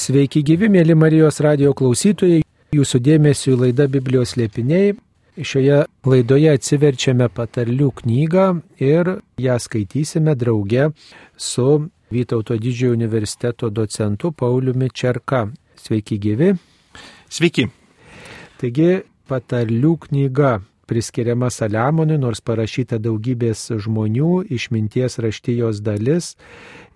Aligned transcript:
Sveiki 0.00 0.40
gyvi, 0.46 0.70
mėly 0.72 0.94
Marijos 0.96 1.42
radio 1.44 1.74
klausytojai, 1.76 2.38
jūsų 2.72 2.98
dėmesio 3.04 3.52
į 3.52 3.56
laidą 3.66 3.84
Biblijos 3.92 4.30
liepiniai. 4.38 4.94
Šioje 5.36 5.82
laidoje 6.08 6.54
atsiverčiame 6.56 7.26
patarlių 7.36 7.90
knygą 7.98 8.46
ir 8.80 9.10
ją 9.44 9.58
skaitysime 9.60 10.32
drauge 10.40 10.86
su 11.36 11.66
Vytauto 12.10 12.56
didžiojo 12.56 12.96
universiteto 12.96 13.68
docentu 13.68 14.32
Pauliumi 14.32 14.88
Čerka. 14.88 15.44
Sveiki 15.76 16.16
gyvi. 16.22 16.54
Sveiki. 17.28 17.68
Taigi 18.56 19.02
patarlių 19.28 19.92
knyga 20.06 20.54
priskiriama 20.90 21.50
Saliamonui, 21.54 22.18
nors 22.18 22.42
parašyta 22.42 22.98
daugybės 23.02 23.68
žmonių, 23.84 24.44
išminties 24.50 25.20
raštijos 25.22 25.82
dalis 25.86 26.34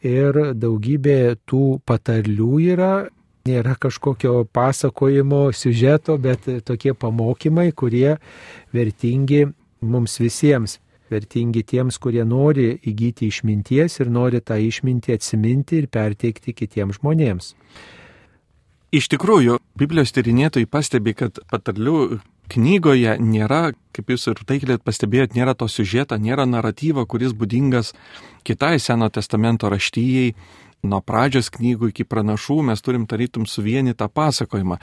ir 0.02 0.38
daugybė 0.58 1.36
tų 1.46 1.78
patarlių 1.86 2.54
yra. 2.74 2.94
Nėra 3.44 3.74
kažkokio 3.76 4.46
pasakojimo, 4.56 5.50
siužeto, 5.52 6.16
bet 6.16 6.48
tokie 6.64 6.94
pamokymai, 6.96 7.68
kurie 7.76 8.16
vertingi 8.72 9.44
mums 9.84 10.16
visiems. 10.22 10.78
Vertingi 11.12 11.60
tiems, 11.68 11.98
kurie 12.00 12.24
nori 12.24 12.70
įgyti 12.80 13.28
išminties 13.28 14.00
ir 14.00 14.08
nori 14.10 14.40
tą 14.40 14.56
išmintį 14.56 15.18
atsiminti 15.18 15.82
ir 15.82 15.90
perteikti 15.92 16.56
kitiems 16.56 16.98
žmonėms. 17.02 17.52
Iš 18.94 19.10
tikrųjų, 19.12 19.58
Biblijos 19.76 20.14
tyrinėtojai 20.16 20.70
pastebi, 20.70 21.12
kad 21.18 21.40
patarlių 21.50 22.22
knygoje 22.52 23.16
nėra, 23.22 23.72
kaip 23.94 24.10
jūs 24.12 24.28
ir 24.30 24.42
taikliai 24.46 24.82
pastebėjot, 24.82 25.34
nėra 25.36 25.54
to 25.58 25.68
siužeto, 25.70 26.18
nėra 26.20 26.46
naratyvo, 26.48 27.06
kuris 27.06 27.34
būdingas 27.36 27.94
kitai 28.44 28.76
Seno 28.82 29.08
testamento 29.08 29.70
raštyjei. 29.72 30.34
Nuo 30.84 30.98
pradžios 31.00 31.48
knygų 31.48 31.88
iki 31.94 32.04
pranašų 32.04 32.58
mes 32.68 32.82
turim 32.84 33.06
tarytum 33.08 33.46
suvienytą 33.48 34.10
pasakojimą, 34.12 34.76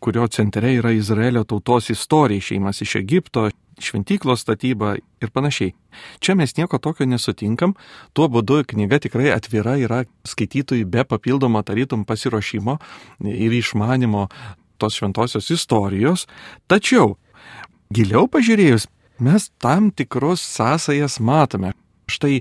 kurio 0.00 0.24
centre 0.32 0.70
yra 0.78 0.94
Izraelio 0.96 1.42
tautos 1.44 1.90
istorija, 1.92 2.40
išeimas 2.40 2.80
iš 2.80 2.94
Egipto, 3.02 3.50
šventyklos 3.82 4.40
statyba 4.40 4.94
ir 4.96 5.30
panašiai. 5.30 5.74
Čia 6.24 6.34
mes 6.40 6.56
nieko 6.56 6.78
tokio 6.80 7.04
nesutinkam, 7.04 7.74
tuo 8.16 8.30
būdu 8.32 8.62
knyga 8.72 9.02
tikrai 9.04 9.28
atvira 9.34 9.76
yra 9.76 10.02
skaitytojui 10.28 10.88
be 10.88 11.04
papildomo 11.04 11.60
tarytum 11.62 12.06
pasiruošimo 12.08 12.78
ir 13.28 13.52
išmanimo 13.60 14.28
tos 14.80 14.98
šventosios 14.98 15.50
istorijos, 15.54 16.26
tačiau 16.70 17.16
giliau 17.92 18.28
pažiūrėjus, 18.30 18.88
mes 19.22 19.50
tam 19.62 19.90
tikros 19.94 20.42
sąsajas 20.42 21.20
matome. 21.20 21.74
Štai 22.10 22.40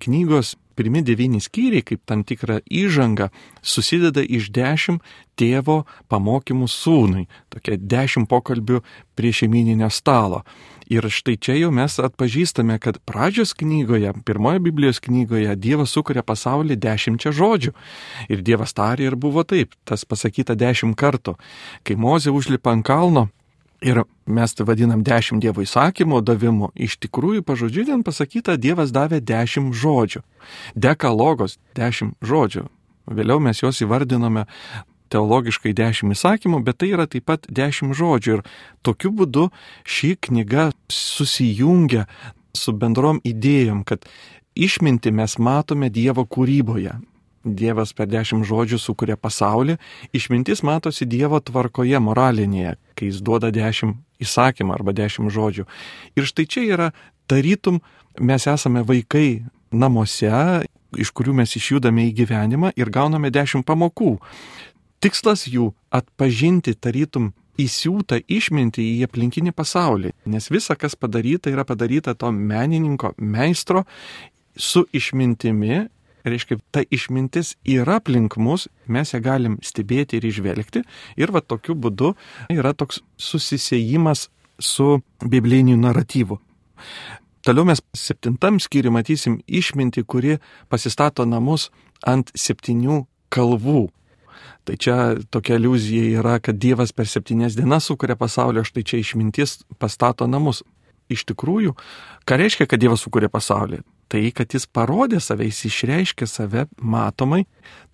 knygos 0.00 0.56
pirmi 0.80 1.02
devyni 1.04 1.42
skyriai, 1.44 1.84
kaip 1.84 2.00
tam 2.08 2.24
tikra 2.24 2.60
įžanga, 2.64 3.28
susideda 3.60 4.22
iš 4.24 4.48
dešimt 4.56 5.04
tėvo 5.36 5.82
pamokymų 6.08 6.68
sūnui, 6.72 7.26
tokia 7.52 7.76
dešimt 7.76 8.30
pokalbių 8.30 8.80
prie 9.18 9.32
šeimininio 9.36 9.90
stalo. 9.92 10.44
Ir 10.90 11.06
štai 11.06 11.36
čia 11.38 11.54
jau 11.54 11.68
mes 11.70 12.00
atpažįstame, 12.02 12.74
kad 12.82 12.96
pradžios 13.06 13.52
knygoje, 13.54 14.10
pirmoje 14.26 14.62
Biblijos 14.64 14.98
knygoje, 15.04 15.52
Dievas 15.54 15.92
sukuria 15.94 16.24
pasaulį 16.26 16.74
dešimčia 16.82 17.30
žodžių. 17.30 17.74
Ir 18.32 18.42
Dievas 18.42 18.74
tarė 18.74 19.06
ir 19.06 19.18
buvo 19.20 19.44
taip, 19.46 19.76
tas 19.86 20.02
pasakyta 20.08 20.56
dešimt 20.58 20.98
kartų. 20.98 21.36
Kai 21.86 21.94
Mozė 21.94 22.34
užlipa 22.34 22.74
ant 22.74 22.88
kalno, 22.88 23.28
Ir 23.80 24.02
mes 24.26 24.52
tai 24.54 24.66
vadinam 24.68 25.00
dešimt 25.00 25.40
Dievo 25.40 25.64
įsakymo 25.64 26.20
davimu. 26.20 26.68
Iš 26.76 26.98
tikrųjų, 27.00 27.40
pažodžiui, 27.48 27.86
ten 27.88 28.04
pasakyta, 28.04 28.58
Dievas 28.60 28.92
davė 28.92 29.22
dešimt 29.24 29.72
žodžių. 29.72 30.20
Dekalogos 30.76 31.56
dešimt 31.78 32.18
žodžių. 32.20 32.66
Vėliau 33.10 33.40
mes 33.40 33.62
juos 33.62 33.80
įvardiname 33.80 34.44
teologiškai 35.10 35.72
dešimt 35.74 36.14
įsakymų, 36.14 36.60
bet 36.66 36.82
tai 36.82 36.92
yra 36.92 37.08
taip 37.10 37.24
pat 37.30 37.48
dešimt 37.48 37.96
žodžių. 37.96 38.36
Ir 38.36 38.44
tokiu 38.84 39.14
būdu 39.16 39.48
ši 39.88 40.12
knyga 40.28 40.70
susijungia 40.92 42.04
su 42.52 42.76
bendrom 42.76 43.22
idėjom, 43.24 43.80
kad 43.88 44.04
išminti 44.54 45.08
mes 45.14 45.38
matome 45.38 45.88
Dievo 45.88 46.26
kūryboje. 46.28 46.98
Dievas 47.40 47.94
per 47.96 48.04
dešimt 48.12 48.44
žodžių 48.44 48.76
sukuria 48.76 49.16
pasaulį, 49.16 49.78
išmintis 50.12 50.60
matosi 50.60 51.06
Dievo 51.08 51.40
tvarkoje 51.40 51.96
moralinėje, 51.96 52.74
kai 53.00 53.08
jis 53.08 53.22
duoda 53.24 53.50
dešimt 53.54 53.96
įsakymą 54.20 54.76
arba 54.76 54.92
dešimt 54.96 55.32
žodžių. 55.32 55.64
Ir 56.20 56.28
štai 56.28 56.46
čia 56.46 56.66
yra 56.68 56.90
tarytum 57.30 57.80
mes 58.20 58.46
esame 58.46 58.84
vaikai 58.84 59.42
namuose, 59.72 60.66
iš 60.98 61.12
kurių 61.14 61.36
mes 61.40 61.54
išjudame 61.56 62.08
į 62.08 62.16
gyvenimą 62.22 62.72
ir 62.76 62.90
gauname 62.92 63.30
dešimt 63.32 63.66
pamokų. 63.66 64.18
Tikslas 65.00 65.46
jų 65.48 65.70
atpažinti 65.94 66.74
tarytum 66.76 67.30
įsiūtą 67.60 68.20
išmintį 68.28 68.84
į 68.96 69.06
aplinkinį 69.08 69.52
pasaulį, 69.56 70.12
nes 70.32 70.50
visa, 70.52 70.76
kas 70.76 70.96
padaryta, 70.96 71.52
yra 71.52 71.64
padaryta 71.68 72.14
to 72.16 72.30
menininko, 72.32 73.14
meistro 73.18 73.84
su 74.56 74.84
išmintimi. 74.92 75.86
Reiškia, 76.24 76.58
ta 76.72 76.82
išmintis 76.84 77.54
yra 77.64 77.98
aplink 78.00 78.36
mus, 78.36 78.68
mes 78.86 79.14
ją 79.14 79.22
galim 79.24 79.56
stebėti 79.64 80.18
ir 80.18 80.26
išvelgti. 80.28 80.84
Ir 81.16 81.32
va 81.32 81.40
tokiu 81.40 81.74
būdu 81.74 82.14
yra 82.52 82.74
toks 82.76 83.00
susisėjimas 83.16 84.28
su 84.60 85.00
bibliniu 85.24 85.78
naratyvu. 85.80 86.38
Toliau 87.40 87.64
mes 87.64 87.80
septintam 87.96 88.58
skyriui 88.60 88.92
matysim 88.92 89.38
išmintį, 89.48 90.04
kuri 90.04 90.36
pasistato 90.68 91.24
namus 91.24 91.70
ant 92.04 92.28
septynių 92.36 93.06
kalvų. 93.32 93.88
Tai 94.68 94.76
čia 94.76 94.96
tokia 95.32 95.56
iliuzija 95.56 96.20
yra, 96.20 96.36
kad 96.44 96.60
Dievas 96.60 96.92
per 96.92 97.08
septynias 97.08 97.56
dienas 97.56 97.88
sukuria 97.88 98.16
pasaulį, 98.20 98.64
štai 98.68 98.84
čia 98.84 99.00
išmintis 99.00 99.62
pastato 99.80 100.28
namus. 100.28 100.60
Iš 101.10 101.24
tikrųjų, 101.32 101.72
ką 102.28 102.38
reiškia, 102.38 102.68
kad 102.68 102.82
Dievas 102.82 103.00
sukuria 103.06 103.32
pasaulį? 103.32 103.80
Tai, 104.10 104.22
kad 104.34 104.50
jis 104.56 104.66
parodė 104.66 105.20
save, 105.22 105.46
jis 105.46 105.68
išreiškė 105.68 106.26
save 106.26 106.66
matomai, 106.82 107.44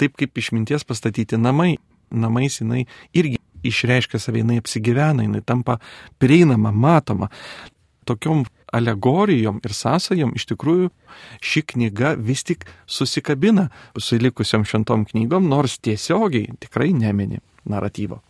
taip 0.00 0.16
kaip 0.16 0.38
išminties 0.40 0.86
pastatyti 0.88 1.36
namai. 1.40 1.76
Namais 2.06 2.60
jinai 2.60 2.84
irgi 3.18 3.40
išreiškia 3.66 4.20
save, 4.22 4.40
jinai 4.40 4.60
apsigyvena, 4.62 5.24
jinai 5.26 5.42
tampa 5.44 5.80
prieinama, 6.22 6.70
matoma. 6.70 7.28
Tokiom 8.06 8.44
alegorijom 8.72 9.58
ir 9.66 9.74
sąsajom 9.74 10.34
iš 10.38 10.46
tikrųjų 10.52 10.92
ši 11.42 11.62
knyga 11.72 12.14
vis 12.18 12.44
tik 12.46 12.64
susikabina 12.86 13.68
su 13.98 14.18
likusiam 14.22 14.64
šventom 14.64 15.04
knygom, 15.10 15.48
nors 15.50 15.78
tiesiogiai 15.82 16.54
tikrai 16.62 16.92
nemini 16.94 17.42
naratyvo. 17.66 18.22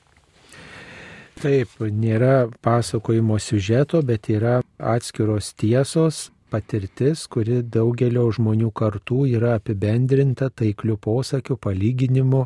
Taip, 1.36 1.74
nėra 1.92 2.48
pasakojimo 2.64 3.36
siužeto, 3.36 4.00
bet 4.00 4.30
yra 4.32 4.62
atskiros 4.80 5.52
tiesos, 5.52 6.30
patirtis, 6.50 7.26
kuri 7.30 7.60
daugelio 7.62 8.26
žmonių 8.34 8.70
kartų 8.76 9.24
yra 9.36 9.56
apibendrinta 9.58 10.48
taiklių 10.50 10.96
posakių, 11.02 11.56
palyginimu, 11.62 12.44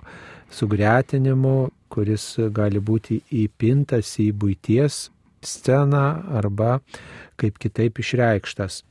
sugretinimu, 0.55 1.57
kuris 1.91 2.25
gali 2.55 2.81
būti 2.81 3.21
įpintas 3.43 4.15
į 4.23 4.31
būties 4.43 5.09
sceną 5.43 6.07
arba 6.41 6.81
kaip 7.41 7.59
kitaip 7.61 8.01
išreikštas. 8.03 8.83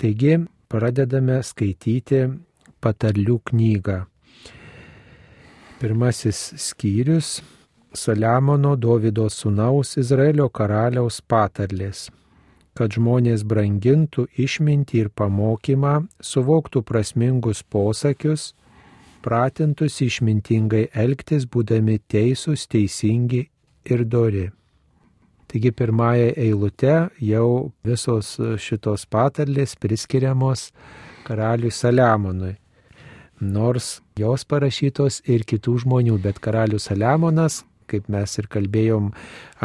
Taigi 0.00 0.38
pradedame 0.70 1.40
skaityti 1.44 2.24
patarlių 2.80 3.40
knygą. 3.50 3.98
Pirmasis 5.80 6.40
skyrius- 6.60 7.40
Saliamono 8.00 8.76
Davido 8.76 9.26
sūnaus 9.32 9.96
Izraelio 9.98 10.48
karaliaus 10.48 11.20
patarlės 11.20 12.08
kad 12.80 12.94
žmonės 12.96 13.42
brangintų 13.44 14.24
išmintį 14.40 15.02
ir 15.02 15.08
pamokymą, 15.12 16.06
suvoktų 16.24 16.80
prasmingus 16.88 17.60
posakius, 17.60 18.54
pratintųsi 19.20 20.08
išmintingai 20.08 20.86
elgtis, 20.96 21.44
būdami 21.44 21.98
teisūs, 22.08 22.64
teisingi 22.72 23.42
ir 23.84 24.06
dori. 24.08 24.46
Taigi 25.50 25.74
pirmąją 25.76 26.32
eilutę 26.40 26.96
jau 27.20 27.72
visos 27.84 28.32
šitos 28.64 29.04
patarlės 29.12 29.76
priskiriamos 29.76 30.70
karaliui 31.26 31.74
Saliamonui. 31.74 32.54
Nors 33.40 33.98
jos 34.16 34.46
parašytos 34.48 35.20
ir 35.28 35.44
kitų 35.44 35.82
žmonių, 35.84 36.16
bet 36.22 36.40
karalius 36.40 36.88
Saliamonas, 36.88 37.64
kaip 37.90 38.08
mes 38.08 38.38
ir 38.40 38.48
kalbėjom 38.48 39.10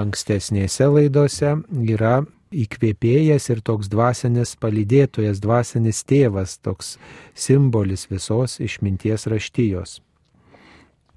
ankstesnėse 0.02 0.90
laidose, 0.90 1.60
yra 1.86 2.26
įkvėpėjas 2.64 3.50
ir 3.52 3.62
toks 3.66 3.90
dvasinis 3.92 4.56
palydėtojas, 4.62 5.42
dvasinis 5.44 6.02
tėvas, 6.08 6.58
toks 6.64 6.96
simbolis 7.36 8.08
visos 8.12 8.60
išminties 8.64 9.28
raštijos. 9.32 10.00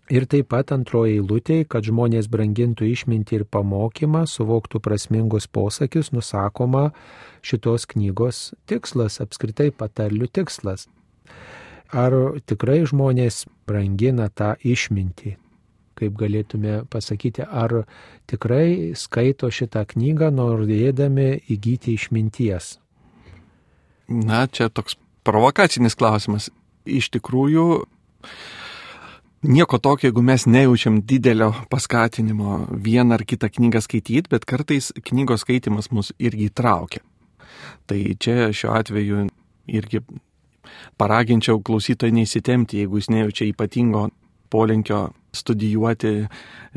Ir 0.08 0.24
taip 0.24 0.48
pat 0.48 0.72
antroji 0.72 1.18
eilutė, 1.18 1.58
kad 1.68 1.84
žmonės 1.84 2.30
brangintų 2.32 2.86
išmintį 2.88 3.42
ir 3.42 3.44
pamokymą, 3.44 4.24
suvoktų 4.24 4.80
prasmingus 4.80 5.44
posakius, 5.46 6.14
nusakoma 6.16 6.94
šitos 7.44 7.84
knygos 7.92 8.54
tikslas, 8.64 9.20
apskritai 9.20 9.68
patarlių 9.68 10.30
tikslas. 10.32 10.88
ar 11.92 12.12
tikrai 12.44 12.82
žmonės 12.84 13.46
brangina 13.66 14.28
tą 14.28 14.54
išmintį. 14.60 15.36
Kaip 15.98 16.14
galėtume 16.14 16.84
pasakyti, 16.90 17.42
ar 17.42 17.82
tikrai 18.30 18.94
skaito 18.98 19.50
šitą 19.50 19.82
knygą 19.90 20.30
norėdami 20.34 21.30
įgyti 21.50 21.96
išminties. 21.98 22.76
Na, 24.08 24.46
čia 24.46 24.70
toks 24.70 24.96
provokacinis 25.26 25.98
klausimas. 25.98 26.48
Iš 26.88 27.10
tikrųjų, 27.18 27.64
nieko 29.42 29.78
tokio, 29.82 30.08
jeigu 30.08 30.22
mes 30.24 30.46
nejaučiam 30.48 31.02
didelio 31.02 31.50
paskatinimo 31.68 32.62
vieną 32.72 33.18
ar 33.18 33.26
kitą 33.28 33.50
knygą 33.52 33.82
skaityti, 33.84 34.30
bet 34.30 34.46
kartais 34.48 34.92
knygos 35.10 35.44
skaitimas 35.44 35.90
mus 35.92 36.14
irgi 36.18 36.48
įtraukia. 36.48 37.02
Tai 37.90 37.98
čia 38.22 38.48
šiuo 38.54 38.72
atveju 38.78 39.26
irgi 39.68 40.00
paraginčiau 41.00 41.60
klausytojai 41.64 42.14
neįsitemti, 42.16 42.82
jeigu 42.82 43.00
jis 43.00 43.10
nejaučia 43.12 43.48
ypatingo 43.50 44.08
polinkio 44.52 45.08
studijuoti 45.32 46.28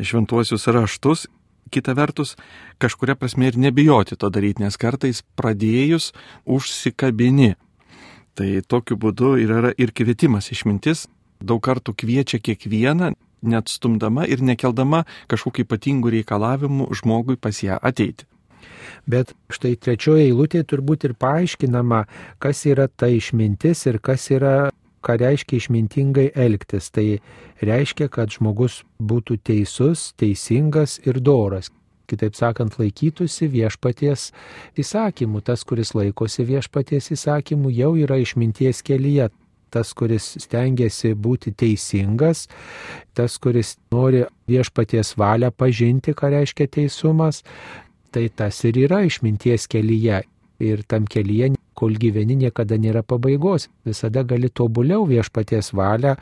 šventuosius 0.01 0.67
raštus. 0.67 1.27
Kita 1.71 1.93
vertus, 1.95 2.35
kažkuria 2.83 3.15
prasme 3.15 3.47
ir 3.47 3.57
nebijoti 3.57 4.17
to 4.19 4.29
daryti, 4.29 4.63
nes 4.63 4.75
kartais 4.75 5.21
pradėjus 5.39 6.11
užsikabini. 6.43 7.53
Tai 8.35 8.49
tokiu 8.67 8.97
būdu 8.99 9.37
yra 9.39 9.71
ir 9.79 9.93
kvietimas 9.95 10.51
išmintis, 10.51 11.05
daug 11.39 11.61
kartų 11.63 11.95
kviečia 11.95 12.41
kiekvieną, 12.43 13.13
net 13.41 13.71
stumdama 13.71 14.27
ir 14.27 14.43
nekeldama 14.43 15.05
kažkokiu 15.31 15.65
ypatingu 15.65 16.11
reikalavimu 16.13 16.91
žmogui 16.95 17.39
pas 17.39 17.63
ją 17.63 17.79
ateiti. 17.81 18.27
Bet 19.09 19.33
štai 19.51 19.75
trečioje 19.81 20.27
eilutėje 20.29 20.67
turbūt 20.73 21.07
ir 21.07 21.15
paaiškinama, 21.17 22.03
kas 22.41 22.65
yra 22.69 22.87
ta 22.87 23.09
išmintis 23.09 23.87
ir 23.89 23.97
kas 24.03 24.27
yra, 24.33 24.69
ką 25.05 25.17
reiškia 25.21 25.59
išmintingai 25.59 26.29
elgtis. 26.35 26.89
Tai 26.93 27.19
reiškia, 27.61 28.09
kad 28.13 28.33
žmogus 28.33 28.81
būtų 29.01 29.39
teisus, 29.43 30.11
teisingas 30.19 30.99
ir 31.05 31.19
doras. 31.19 31.71
Kitaip 32.11 32.35
sakant, 32.35 32.75
laikytųsi 32.79 33.47
viešpaties 33.51 34.31
įsakymų. 34.79 35.43
Tas, 35.47 35.63
kuris 35.63 35.93
laikosi 35.95 36.43
viešpaties 36.47 37.13
įsakymų, 37.15 37.71
jau 37.71 37.93
yra 37.99 38.19
išminties 38.19 38.83
kelyje 38.83 39.29
tas, 39.71 39.93
kuris 39.95 40.33
stengiasi 40.43 41.13
būti 41.15 41.53
teisingas, 41.55 42.47
tas, 43.15 43.37
kuris 43.41 43.77
nori 43.93 44.25
viešpaties 44.51 45.15
valią 45.19 45.51
pažinti, 45.55 46.15
ką 46.17 46.33
reiškia 46.35 46.67
teisumas, 46.67 47.41
tai 48.11 48.27
tas 48.35 48.59
ir 48.67 48.81
yra 48.85 49.05
išminties 49.07 49.69
kelyje. 49.71 50.23
Ir 50.61 50.83
tam 50.85 51.07
kelyje, 51.09 51.55
kol 51.77 51.95
gyveni, 51.99 52.35
niekada 52.35 52.77
nėra 52.77 53.03
pabaigos. 53.03 53.69
Visada 53.87 54.23
gali 54.27 54.49
tobuliau 54.49 55.05
viešpaties 55.09 55.71
valią 55.77 56.15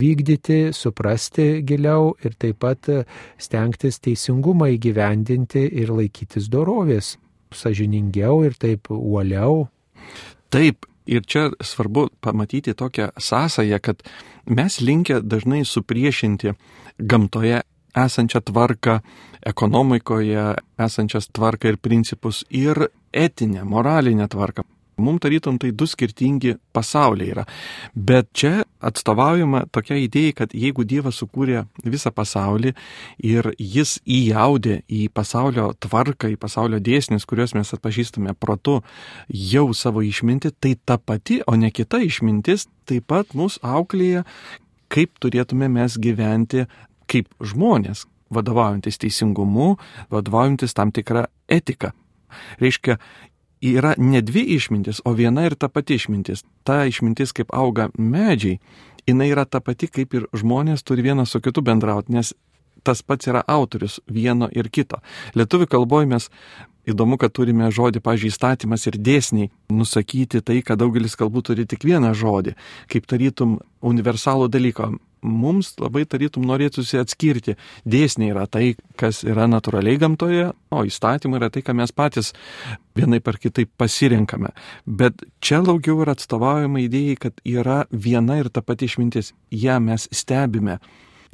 vykdyti, 0.00 0.72
suprasti 0.72 1.62
giliau 1.66 2.14
ir 2.24 2.34
taip 2.38 2.60
pat 2.64 2.90
stengtis 3.38 4.00
teisingumą 4.04 4.70
įgyvendinti 4.76 5.66
ir 5.82 5.92
laikytis 5.94 6.50
dorovės 6.52 7.16
sažiningiau 7.54 8.44
ir 8.46 8.56
taip 8.58 8.90
uoliau. 8.90 9.66
Taip, 10.50 10.86
ir 11.06 11.22
čia 11.26 11.50
svarbu 11.60 12.08
pamatyti 12.20 12.74
tokią 12.74 13.08
sąsają, 13.18 13.78
kad 13.80 14.02
mes 14.46 14.80
linkę 14.80 15.20
dažnai 15.22 15.64
supriešinti 15.64 16.52
gamtoje 16.98 17.62
esančią 17.96 18.40
tvarką, 18.40 19.00
ekonomikoje 19.46 20.54
esančias 20.78 21.28
tvarką 21.32 21.72
ir 21.72 21.78
principus 21.78 22.44
ir 22.50 22.88
etinę, 23.12 23.64
moralinę 23.64 24.28
tvarką. 24.28 24.62
Mums 24.96 25.20
tarytum 25.20 25.58
tai 25.60 25.74
du 25.76 25.84
skirtingi 25.84 26.54
pasauliai 26.72 27.32
yra. 27.34 27.42
Bet 27.92 28.30
čia 28.32 28.62
atstovaujama 28.80 29.66
tokia 29.68 29.98
idėja, 30.00 30.32
kad 30.38 30.54
jeigu 30.56 30.86
Dievas 30.88 31.18
sukūrė 31.20 31.66
visą 31.84 32.12
pasaulį 32.16 32.72
ir 33.20 33.50
jis 33.60 33.98
įjaudė 34.08 34.78
į 34.88 35.02
pasaulio 35.12 35.66
tvarką, 35.84 36.30
į 36.32 36.38
pasaulio 36.40 36.80
dėsnius, 36.80 37.28
kuriuos 37.28 37.52
mes 37.58 37.74
atpažįstame 37.76 38.32
protu, 38.40 38.78
jau 39.28 39.66
savo 39.76 40.00
išminti, 40.00 40.54
tai 40.56 40.78
ta 40.80 40.96
pati, 40.96 41.42
o 41.44 41.58
ne 41.60 41.68
kita 41.68 42.00
išmintis 42.00 42.64
taip 42.88 43.10
pat 43.12 43.36
mus 43.36 43.60
auklėja, 43.60 44.24
kaip 44.88 45.20
turėtume 45.20 45.68
mes 45.68 46.00
gyventi 46.00 46.64
kaip 47.10 47.28
žmonės, 47.44 48.06
vadovaujantis 48.32 48.96
teisingumu, 49.02 49.74
vadovaujantis 50.08 50.72
tam 50.72 50.88
tikrą 50.94 51.28
etiką. 51.52 51.92
Reiškia, 52.60 52.96
yra 53.74 53.94
ne 53.98 54.22
dvi 54.22 54.44
išmintis, 54.56 55.02
o 55.04 55.12
viena 55.16 55.46
ir 55.46 55.56
ta 55.58 55.68
pati 55.68 55.98
išmintis. 55.98 56.44
Ta 56.64 56.84
išmintis, 56.86 57.34
kaip 57.36 57.52
auga 57.54 57.88
medžiai, 57.98 58.60
jinai 59.06 59.30
yra 59.32 59.44
ta 59.44 59.60
pati, 59.60 59.88
kaip 59.88 60.14
ir 60.14 60.28
žmonės 60.36 60.84
turi 60.86 61.04
vienas 61.06 61.34
su 61.34 61.40
kitu 61.40 61.62
bendrauti, 61.66 62.12
nes 62.12 62.34
tas 62.86 63.02
pats 63.02 63.26
yra 63.26 63.42
autorius 63.46 63.98
vieno 64.06 64.48
ir 64.52 64.70
kito. 64.70 65.00
Lietuvių 65.34 65.66
kalboje 65.70 66.06
mes 66.10 66.28
įdomu, 66.86 67.18
kad 67.18 67.34
turime 67.34 67.70
žodį, 67.74 68.02
pažiūrėjau, 68.04 68.34
įstatymas 68.34 68.86
ir 68.86 68.98
dėsniai 69.08 69.50
nusakyti 69.74 70.42
tai, 70.42 70.60
kad 70.62 70.78
daugelis 70.78 71.18
kalbų 71.18 71.42
turi 71.50 71.66
tik 71.66 71.86
vieną 71.86 72.12
žodį, 72.14 72.54
kaip 72.92 73.08
tarytum 73.10 73.58
universalų 73.82 74.48
dalyką 74.52 74.92
mums 75.26 75.74
labai 75.82 76.04
tarytum 76.08 76.46
norėtųsi 76.48 77.00
atskirti. 77.00 77.56
Dėsniai 77.84 78.32
yra 78.34 78.46
tai, 78.50 78.74
kas 79.00 79.22
yra 79.26 79.48
natūraliai 79.50 80.00
gamtoje, 80.00 80.50
o 80.70 80.84
įstatymai 80.86 81.40
yra 81.40 81.50
tai, 81.52 81.64
ką 81.66 81.76
mes 81.76 81.92
patys 81.92 82.32
vienai 82.96 83.20
par 83.20 83.40
kitaip 83.42 83.72
pasirinkame. 83.78 84.52
Bet 84.86 85.26
čia 85.44 85.62
daugiau 85.66 86.00
yra 86.04 86.16
atstovaujama 86.16 86.84
idėjai, 86.86 87.18
kad 87.26 87.42
yra 87.44 87.82
viena 87.90 88.38
ir 88.40 88.50
ta 88.50 88.62
pati 88.64 88.88
išmintis. 88.88 89.34
Ja 89.50 89.80
mes 89.82 90.08
stebime 90.14 90.78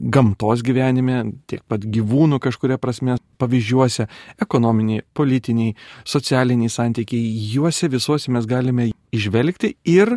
gamtos 0.02 0.62
gyvenime, 0.66 1.22
tiek 1.46 1.62
pat 1.70 1.84
gyvūnų 1.84 2.40
kažkuria 2.42 2.78
prasme 2.80 3.18
pavyzdžiuose, 3.40 4.08
ekonominiai, 4.42 5.04
politiniai, 5.14 5.76
socialiniai 6.08 6.72
santykiai, 6.72 7.22
juose 7.52 7.90
visuose 7.92 8.32
mes 8.34 8.48
galime 8.48 8.90
išvelgti 9.14 9.76
ir 9.92 10.16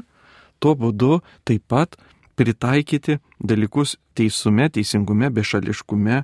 tuo 0.60 0.75
būdu 0.80 1.19
taip 1.45 1.66
pat 1.69 1.98
pritaikyti 2.35 3.17
dalykus 3.39 3.95
teisume, 4.15 4.69
teisingume, 4.69 5.29
bešališkume, 5.29 6.23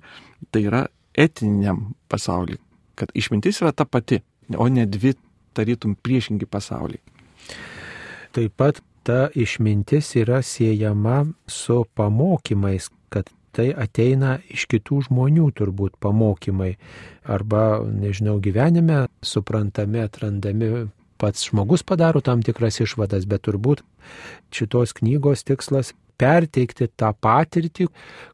tai 0.52 0.64
yra 0.68 0.86
etiniam 1.18 1.92
pasauliu. 2.12 2.60
Kad 2.96 3.12
išmintis 3.16 3.62
yra 3.64 3.72
ta 3.72 3.86
pati, 3.86 4.22
o 4.58 4.68
ne 4.70 4.86
dvi 4.86 5.14
tarytum 5.54 5.96
priešingi 5.96 6.46
pasauliai. 6.46 7.02
Taip 8.32 8.56
pat 8.56 8.82
ta 9.04 9.28
išmintis 9.36 10.16
yra 10.16 10.42
siejama 10.42 11.26
su 11.48 11.84
pamokymais, 11.96 12.90
kad 13.10 13.30
tai 13.52 13.72
ateina 13.76 14.38
iš 14.52 14.68
kitų 14.72 15.02
žmonių 15.10 15.50
turbūt 15.58 15.98
pamokymai. 16.00 16.76
Arba, 17.28 17.82
nežinau, 17.84 18.38
gyvenime 18.44 19.06
suprantami, 19.26 20.06
atrandami 20.06 20.88
pats 21.22 21.50
žmogus 21.50 21.84
padaro 21.86 22.22
tam 22.26 22.42
tikras 22.42 22.80
išvadas, 22.82 23.28
bet 23.30 23.44
turbūt 23.46 23.84
šitos 24.56 24.96
knygos 24.98 25.44
tikslas 25.46 25.94
perteikti 26.22 26.90
tą 26.98 27.12
patirtį, 27.18 27.88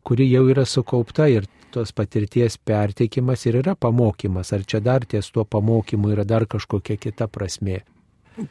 kuri 0.03 0.27
jau 0.31 0.43
yra 0.51 0.65
sukaupta 0.67 1.29
ir 1.31 1.47
tos 1.71 1.93
patirties 1.95 2.57
perteikimas 2.57 3.45
ir 3.47 3.61
yra 3.61 3.75
pamokymas. 3.75 4.53
Ar 4.55 4.65
čia 4.67 4.81
dar 4.83 5.05
ties 5.05 5.31
tuo 5.31 5.45
pamokymu 5.45 6.11
yra 6.15 6.27
dar 6.27 6.47
kažkokia 6.49 6.99
kita 6.99 7.27
prasme? 7.31 7.81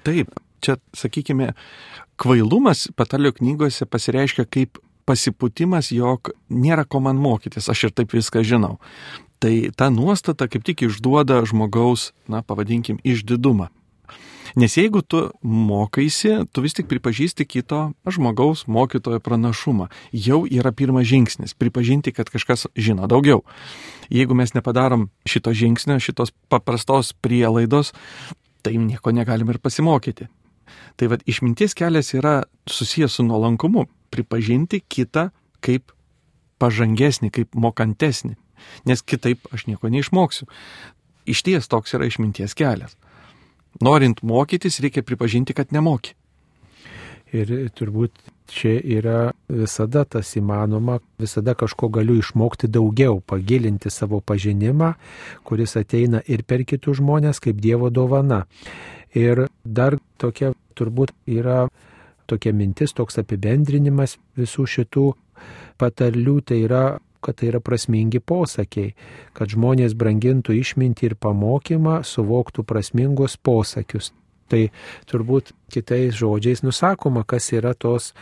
Taip, 0.06 0.32
čia, 0.64 0.76
sakykime, 0.96 1.52
kvailumas 2.20 2.88
patalio 2.96 3.32
knygose 3.36 3.86
pasireiškia 3.86 4.46
kaip 4.50 4.80
pasiputimas, 5.06 5.92
jog 5.94 6.32
nėra 6.50 6.84
ko 6.88 7.00
man 7.04 7.20
mokytis, 7.22 7.68
aš 7.70 7.88
ir 7.88 7.94
taip 7.94 8.14
viską 8.16 8.42
žinau. 8.46 8.76
Tai 9.42 9.52
ta 9.76 9.90
nuostata 9.92 10.48
kaip 10.50 10.64
tik 10.66 10.86
išduoda 10.88 11.42
žmogaus, 11.46 12.10
na, 12.28 12.42
pavadinkim, 12.42 12.98
išdidumą. 13.04 13.68
Nes 14.56 14.72
jeigu 14.72 15.02
tu 15.04 15.18
mokaisi, 15.44 16.30
tu 16.48 16.62
vis 16.64 16.72
tik 16.72 16.86
pripažįsti 16.88 17.44
kito 17.44 17.90
žmogaus 18.08 18.62
mokytojo 18.72 19.20
pranašumą. 19.20 19.90
Jau 20.16 20.46
yra 20.48 20.72
pirmas 20.72 21.04
žingsnis- 21.04 21.52
pripažinti, 21.60 22.12
kad 22.12 22.30
kažkas 22.32 22.64
žino 22.72 23.06
daugiau. 23.06 23.44
Jeigu 24.08 24.34
mes 24.34 24.54
nepadarom 24.54 25.10
šito 25.26 25.52
žingsnio, 25.52 26.00
šitos 26.00 26.32
paprastos 26.48 27.12
prielaidos, 27.12 27.92
tai 28.62 28.78
nieko 28.78 29.12
negalim 29.12 29.50
ir 29.50 29.58
pasimokyti. 29.58 30.28
Tai 30.96 31.06
vad 31.08 31.22
išminties 31.26 31.74
kelias 31.74 32.14
yra 32.14 32.44
susijęs 32.66 33.12
su 33.12 33.22
nuolankumu- 33.22 33.86
pripažinti 34.10 34.80
kitą 34.88 35.30
kaip 35.60 35.92
pažangesnį, 36.58 37.30
kaip 37.30 37.52
mokantesnį. 37.52 38.36
Nes 38.86 39.02
kitaip 39.02 39.38
aš 39.52 39.66
nieko 39.66 39.90
neišmoksiu. 39.90 40.48
Iš 41.26 41.42
ties 41.42 41.68
toks 41.68 41.92
yra 41.92 42.06
išminties 42.06 42.54
kelias 42.54 42.96
norint 43.80 44.22
mokytis, 44.22 44.80
reikia 44.80 45.02
pripažinti, 45.02 45.54
kad 45.56 45.72
nemoki. 45.74 46.14
Ir 47.34 47.50
turbūt 47.74 48.14
čia 48.46 48.76
yra 48.78 49.32
visada 49.50 50.04
tas 50.06 50.30
įmanoma, 50.38 51.00
visada 51.18 51.56
kažko 51.58 51.88
galiu 51.92 52.20
išmokti 52.20 52.70
daugiau, 52.70 53.18
pagilinti 53.20 53.90
savo 53.90 54.20
pažinimą, 54.20 54.92
kuris 55.44 55.76
ateina 55.76 56.22
ir 56.26 56.44
per 56.46 56.62
kitus 56.64 57.00
žmonės 57.00 57.42
kaip 57.42 57.58
Dievo 57.60 57.90
dovana. 57.90 58.44
Ir 59.16 59.48
dar 59.64 59.98
tokia 60.22 60.52
turbūt 60.78 61.12
yra 61.26 61.66
tokia 62.30 62.52
mintis, 62.54 62.94
toks 62.94 63.18
apibendrinimas 63.22 64.16
visų 64.38 64.66
šitų 64.70 65.06
patarlių, 65.80 66.40
tai 66.46 66.62
yra 66.64 66.84
kad 67.26 67.38
tai 67.40 67.50
yra 67.50 67.60
prasmingi 67.64 68.20
posakiai, 68.22 68.94
kad 69.34 69.50
žmonės 69.50 69.96
brangintų 69.98 70.54
išmintį 70.60 71.10
ir 71.10 71.16
pamokymą, 71.18 71.98
suvoktų 72.06 72.62
prasmingus 72.68 73.34
posakius. 73.36 74.12
Tai 74.46 74.68
turbūt 75.10 75.50
kitais 75.74 76.14
žodžiais 76.14 76.62
nusakoma, 76.62 77.24
kas 77.26 77.50
yra 77.56 77.74
tos 77.74 78.12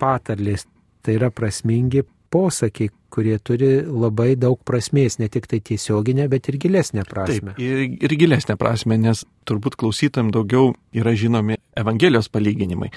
patarlės. 0.00 0.64
Tai 1.04 1.18
yra 1.18 1.28
prasmingi 1.28 2.06
posakiai, 2.34 2.90
kurie 3.14 3.36
turi 3.38 3.68
labai 3.86 4.32
daug 4.40 4.58
prasmės, 4.66 5.20
ne 5.22 5.28
tik 5.30 5.46
tai 5.50 5.60
tiesioginę, 5.62 6.26
bet 6.32 6.48
ir 6.50 6.58
gilesnę 6.58 7.04
prasme. 7.06 7.54
Taip, 7.54 7.60
ir, 7.62 7.82
ir 8.02 8.14
gilesnę 8.18 8.56
prasme, 8.58 8.98
nes 8.98 9.22
turbūt 9.46 9.76
klausytam 9.78 10.32
daugiau 10.34 10.72
yra 10.96 11.12
žinomi 11.18 11.60
Evangelijos 11.78 12.26
palyginimai. 12.34 12.90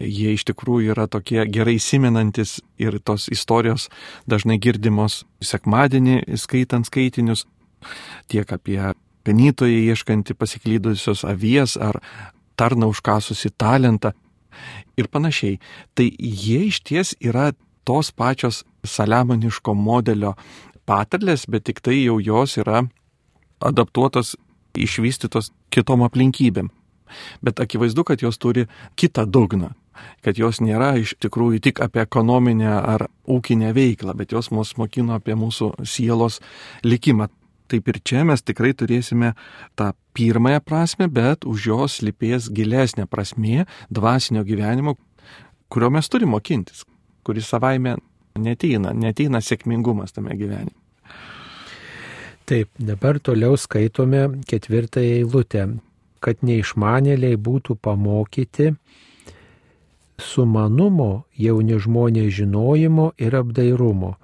Jie 0.00 0.34
iš 0.36 0.44
tikrųjų 0.50 0.92
yra 0.92 1.06
tokie 1.08 1.40
gerai 1.48 1.78
siminantis 1.80 2.58
ir 2.80 2.98
tos 3.00 3.30
istorijos 3.32 3.88
dažnai 4.28 4.58
girdimos 4.60 5.22
sekmadienį 5.40 6.36
skaitant 6.40 6.88
skaitinius, 6.88 7.46
tiek 8.28 8.52
apie 8.52 8.80
ganytojai 9.24 9.86
ieškanti 9.88 10.36
pasiklydusios 10.36 11.24
avies 11.28 11.78
ar 11.80 12.02
tarna 12.60 12.90
užkasusi 12.92 13.54
talentą 13.56 14.12
ir 15.00 15.08
panašiai. 15.08 15.56
Tai 15.96 16.10
jie 16.18 16.66
iš 16.68 16.82
ties 16.84 17.14
yra 17.24 17.52
tos 17.88 18.12
pačios 18.12 18.62
saliamoniško 18.84 19.74
modelio 19.74 20.34
patarlės, 20.86 21.46
bet 21.48 21.66
tik 21.68 21.80
tai 21.84 22.02
jau 22.02 22.18
jos 22.20 22.58
yra 22.58 22.82
adaptuotos, 23.62 24.34
išvystytos 24.74 25.52
kitom 25.72 26.02
aplinkybėm. 26.06 26.70
Bet 27.44 27.60
akivaizdu, 27.60 28.04
kad 28.08 28.22
jos 28.24 28.38
turi 28.40 28.66
kitą 28.96 29.26
dugną, 29.28 29.72
kad 30.24 30.38
jos 30.40 30.62
nėra 30.64 30.94
iš 31.00 31.14
tikrųjų 31.20 31.60
tik 31.68 31.82
apie 31.84 32.02
ekonominę 32.06 32.72
ar 32.72 33.06
ūkinę 33.28 33.72
veiklą, 33.76 34.16
bet 34.16 34.32
jos 34.32 34.50
mus 34.50 34.74
mokino 34.80 35.18
apie 35.18 35.36
mūsų 35.38 35.74
sielos 35.84 36.40
likimą. 36.84 37.28
Taip 37.72 37.88
ir 37.88 38.00
čia 38.04 38.24
mes 38.28 38.42
tikrai 38.44 38.72
turėsime 38.76 39.32
tą 39.80 39.92
pirmąją 40.16 40.60
prasme, 40.64 41.08
bet 41.08 41.46
už 41.48 41.68
jos 41.70 42.00
lipės 42.04 42.50
gilesnė 42.52 43.06
prasmė 43.08 43.66
dvasinio 43.88 44.42
gyvenimo, 44.44 44.96
kurio 45.72 45.88
mes 45.92 46.08
turime 46.12 46.34
mokintis, 46.34 46.84
kuris 47.24 47.48
savaime 47.48 47.96
neteina, 48.38 48.92
neteina 48.92 49.40
sėkmingumas 49.42 50.14
tame 50.16 50.36
gyvenime. 50.38 50.76
Taip, 52.48 52.68
dabar 52.78 53.20
toliau 53.22 53.56
skaitome 53.56 54.26
ketvirtąją 54.50 55.18
eilutę, 55.20 55.66
kad 56.22 56.42
neišmanėliai 56.42 57.38
būtų 57.38 57.76
pamokyti 57.78 58.72
sumanumo, 60.22 61.24
jauni 61.38 61.78
žmonės 61.82 62.32
žinojimo 62.40 63.12
ir 63.18 63.36
apdairumo. 63.38 64.16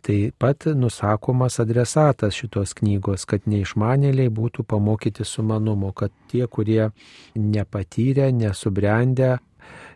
Taip 0.00 0.34
pat 0.40 0.64
nusakomas 0.74 1.60
adresatas 1.60 2.34
šitos 2.38 2.72
knygos, 2.78 3.26
kad 3.28 3.44
neišmanėliai 3.50 4.32
būtų 4.32 4.64
pamokyti 4.64 5.26
sumanumo, 5.28 5.92
kad 5.92 6.12
tie, 6.32 6.46
kurie 6.48 6.88
nepatyrę, 7.36 8.30
nesubrendę, 8.32 9.36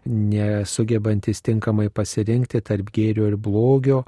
nesugebantis 0.06 1.42
tinkamai 1.44 1.88
pasirinkti 1.92 2.60
tarp 2.64 2.92
gėrio 2.94 3.28
ir 3.30 3.36
blogio, 3.40 4.04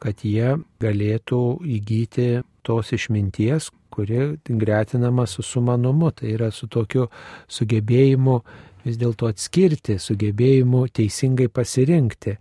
kad 0.00 0.24
jie 0.24 0.56
galėtų 0.80 1.42
įgyti 1.76 2.28
tos 2.66 2.92
išminties, 2.96 3.70
kuri 3.90 4.36
gretinama 4.46 5.26
su 5.26 5.42
sumanumu, 5.42 6.12
tai 6.14 6.34
yra 6.36 6.50
su 6.54 6.68
tokiu 6.70 7.08
sugebėjimu 7.50 8.36
vis 8.84 8.98
dėlto 9.00 9.28
atskirti, 9.28 9.98
sugebėjimu 10.00 10.86
teisingai 10.94 11.50
pasirinkti. 11.52 12.36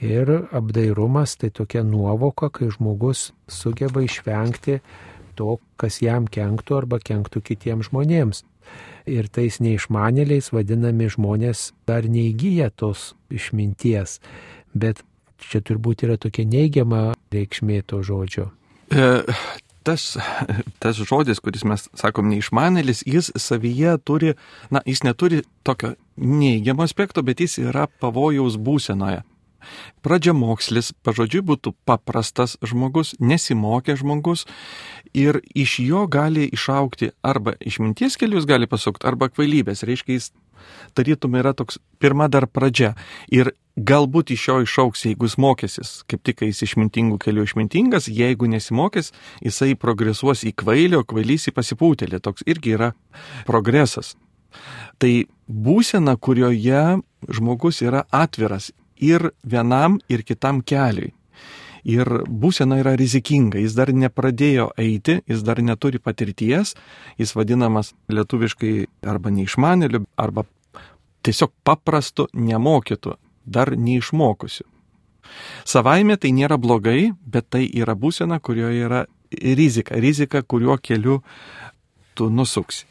Ir 0.00 0.30
apdairumas 0.56 1.34
tai 1.36 1.50
tokia 1.52 1.82
nuovoka, 1.84 2.48
kai 2.48 2.70
žmogus 2.72 3.30
sugeba 3.50 4.00
išvengti 4.00 4.78
to, 5.36 5.58
kas 5.80 6.00
jam 6.00 6.28
kenktų 6.30 6.78
arba 6.78 7.00
kenktų 7.04 7.42
kitiems 7.44 7.90
žmonėms 7.90 8.44
ir 9.08 9.28
tais 9.32 9.60
neišmanėliais 9.62 10.50
vadinami 10.52 11.08
žmonės 11.12 11.70
dar 11.88 12.08
neįgyja 12.08 12.70
tos 12.74 13.14
išminties. 13.30 14.18
Bet 14.74 15.04
čia 15.40 15.62
turbūt 15.64 16.04
yra 16.06 16.18
tokia 16.20 16.44
neigiama 16.48 17.10
reikšmė 17.32 17.82
to 17.88 18.02
žodžio. 18.06 18.50
E, 18.90 19.22
tas, 19.86 20.16
tas 20.82 21.00
žodis, 21.00 21.40
kuris 21.40 21.64
mes 21.64 21.88
sakom 21.96 22.30
neišmanėlis, 22.32 23.04
jis 23.06 23.32
savyje 23.38 23.96
turi, 24.04 24.34
na, 24.70 24.82
jis 24.86 25.04
neturi 25.06 25.42
tokio 25.66 25.94
neigiamo 26.16 26.84
aspekto, 26.84 27.24
bet 27.26 27.40
jis 27.40 27.58
yra 27.62 27.88
pavojaus 28.00 28.58
būsenoje. 28.60 29.22
Pradžia 30.04 30.34
mokslis, 30.36 30.92
pažodžiui, 31.06 31.44
būtų 31.52 31.74
paprastas 31.88 32.56
žmogus, 32.64 33.14
nesimokė 33.20 33.96
žmogus 34.00 34.46
ir 35.16 35.40
iš 35.54 35.78
jo 35.84 36.06
gali 36.10 36.48
išaukti 36.52 37.12
arba 37.22 37.56
išminties 37.60 38.18
kelius 38.20 38.46
gali 38.48 38.70
pasukti, 38.70 39.06
arba 39.06 39.30
kvailybės. 39.32 39.84
Reiškia, 39.86 40.18
jis 40.18 40.30
tarytum 40.94 41.36
yra 41.40 41.54
toks 41.56 41.80
pirma 41.98 42.28
dar 42.28 42.46
pradžia. 42.46 42.94
Ir 43.32 43.52
galbūt 43.76 44.32
iš 44.34 44.46
jo 44.48 44.56
išauks, 44.64 45.04
jeigu 45.08 45.28
jis 45.28 45.36
mokysis, 45.40 45.92
kaip 46.10 46.24
tik 46.26 46.42
jis 46.44 46.64
išmintingų 46.66 47.20
kelių 47.22 47.46
išmintingas, 47.46 48.10
jeigu 48.12 48.50
nesimokys, 48.50 49.12
jisai 49.44 49.74
progresuos 49.78 50.44
į 50.48 50.54
kvailio, 50.62 51.04
kvailys 51.04 51.48
į 51.50 51.56
pasipūtelį. 51.56 52.20
Toks 52.24 52.46
irgi 52.50 52.76
yra 52.76 52.92
progresas. 53.48 54.16
Tai 55.00 55.12
būsena, 55.46 56.16
kurioje 56.18 57.00
žmogus 57.30 57.80
yra 57.86 58.04
atviras 58.10 58.70
ir 59.00 59.30
vienam, 59.42 59.98
ir 60.08 60.22
kitam 60.26 60.62
keliui. 60.62 61.12
Ir 61.88 62.06
būsena 62.28 62.76
yra 62.82 62.92
rizikinga, 63.00 63.58
jis 63.62 63.74
dar 63.76 63.88
nepradėjo 63.96 64.68
eiti, 64.76 65.22
jis 65.24 65.44
dar 65.46 65.62
neturi 65.64 65.98
patirties, 65.98 66.74
jis 67.16 67.32
vadinamas 67.32 67.94
lietuviškai 68.12 68.74
arba 69.08 69.32
neišmanėliu, 69.32 70.04
arba 70.20 70.44
tiesiog 71.24 71.54
paprastu 71.64 72.28
nemokytu, 72.36 73.16
dar 73.46 73.72
neišmokusiu. 73.76 74.68
Savaime 75.64 76.16
tai 76.20 76.34
nėra 76.36 76.58
blogai, 76.60 77.12
bet 77.24 77.48
tai 77.54 77.64
yra 77.64 77.94
būsena, 77.96 78.40
kurioje 78.40 78.84
yra 78.84 79.04
rizika, 79.30 79.96
rizika, 79.96 80.42
kuriuo 80.42 80.76
keliu 80.82 81.20
tu 82.14 82.28
nusuksi. 82.30 82.86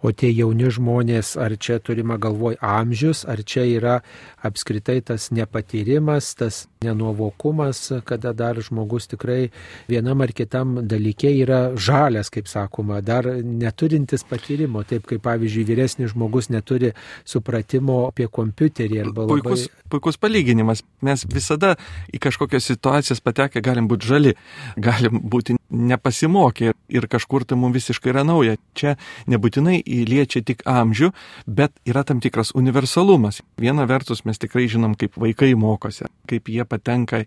O 0.00 0.14
tie 0.16 0.30
jauni 0.32 0.70
žmonės, 0.72 1.34
ar 1.36 1.52
čia 1.60 1.76
turima 1.84 2.16
galvoj 2.16 2.56
amžius, 2.64 3.26
ar 3.28 3.42
čia 3.44 3.66
yra 3.68 3.98
apskritai 4.46 5.02
tas 5.04 5.28
nepatyrimas, 5.28 6.32
tas 6.40 6.62
nenuovokumas, 6.84 7.82
kada 8.08 8.32
dar 8.32 8.56
žmogus 8.64 9.10
tikrai 9.12 9.50
vienam 9.90 10.24
ar 10.24 10.32
kitam 10.32 10.78
dalykė 10.88 11.34
yra 11.42 11.60
žalias, 11.76 12.32
kaip 12.32 12.48
sakoma, 12.48 13.02
dar 13.04 13.28
neturintis 13.44 14.24
patyrimo, 14.24 14.86
taip 14.88 15.04
kaip 15.10 15.20
pavyzdžiui 15.28 15.68
vyresnis 15.68 16.14
žmogus 16.14 16.48
neturi 16.48 16.94
supratimo 17.28 18.06
apie 18.08 18.30
kompiuterį. 18.32 19.04
Labai... 19.12 19.28
Puikus, 19.36 19.68
puikus 19.92 20.20
palyginimas. 20.20 20.80
Mes 21.04 21.28
visada 21.28 21.76
į 22.08 22.24
kažkokias 22.24 22.72
situacijas 22.72 23.20
patekę 23.20 23.60
galim 23.60 23.90
būti 23.90 24.14
žali, 24.14 24.38
galim 24.80 25.20
būti 25.20 25.59
nepasimokę 25.70 26.72
ir 26.90 27.08
kažkur 27.10 27.46
tai 27.46 27.58
mums 27.58 27.78
visiškai 27.78 28.12
yra 28.12 28.24
nauja. 28.26 28.58
Čia 28.74 28.96
nebūtinai 29.30 29.80
liečia 30.08 30.42
tik 30.46 30.64
amžių, 30.68 31.12
bet 31.46 31.74
yra 31.88 32.04
tam 32.06 32.20
tikras 32.20 32.54
universalumas. 32.58 33.40
Viena 33.60 33.86
vertus 33.90 34.24
mes 34.28 34.40
tikrai 34.40 34.68
žinom, 34.70 34.96
kaip 34.98 35.18
vaikai 35.20 35.54
mokosi, 35.58 36.10
kaip 36.30 36.50
jie 36.50 36.66
patenka 36.68 37.24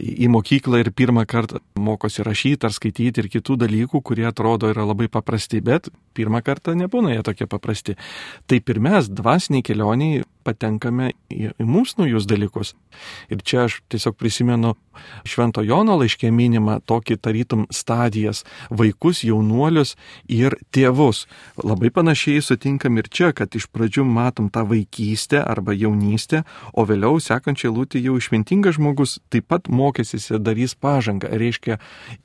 į 0.00 0.28
mokyklą 0.30 0.80
ir 0.80 0.90
pirmą 0.96 1.24
kartą 1.28 1.60
mokosi 1.78 2.24
rašyti 2.26 2.66
ar 2.66 2.74
skaityti 2.74 3.22
ir 3.22 3.28
kitų 3.32 3.56
dalykų, 3.64 4.02
kurie 4.06 4.26
atrodo 4.28 4.70
yra 4.70 4.86
labai 4.86 5.10
paprasti, 5.12 5.60
bet 5.64 5.90
pirmą 6.16 6.42
kartą 6.46 6.76
nebūna 6.78 7.14
jie 7.14 7.24
tokie 7.26 7.48
paprasti. 7.50 7.96
Taip 8.50 8.70
ir 8.70 8.80
mes 8.80 9.10
dvasiniai 9.10 9.66
kelioniai 9.66 10.22
patenkame 10.50 11.12
į, 11.30 11.54
į 11.56 11.66
mums 11.66 11.96
naujus 11.98 12.26
dalykus. 12.28 12.74
Ir 13.30 13.42
čia 13.46 13.64
aš 13.68 13.80
tiesiog 13.92 14.16
prisimenu 14.18 14.74
Švento 15.24 15.62
Jono 15.64 15.96
laiškė 16.00 16.30
minimą 16.34 16.80
tokį 16.88 17.16
tarytum 17.24 17.66
stadijas- 17.72 18.44
vaikus, 18.80 19.22
jaunuolius 19.24 19.94
ir 20.28 20.56
tėvus. 20.72 21.26
Labai 21.62 21.90
panašiai 21.90 22.42
sutinkam 22.42 22.98
ir 22.98 23.08
čia, 23.08 23.32
kad 23.32 23.50
iš 23.50 23.66
pradžių 23.68 24.04
matom 24.04 24.50
tą 24.50 24.66
vaikystę 24.66 25.40
arba 25.46 25.72
jaunystę, 25.72 26.44
o 26.74 26.84
vėliau 26.84 27.20
sekančiai 27.20 27.70
lūti 27.70 28.02
jau 28.02 28.16
išmintingas 28.16 28.76
žmogus 28.76 29.18
taip 29.30 29.48
pat 29.48 29.68
mokysis 29.68 30.30
ir 30.30 30.38
darys 30.38 30.74
pažangą. 30.74 31.30
Reiškia, 31.30 31.78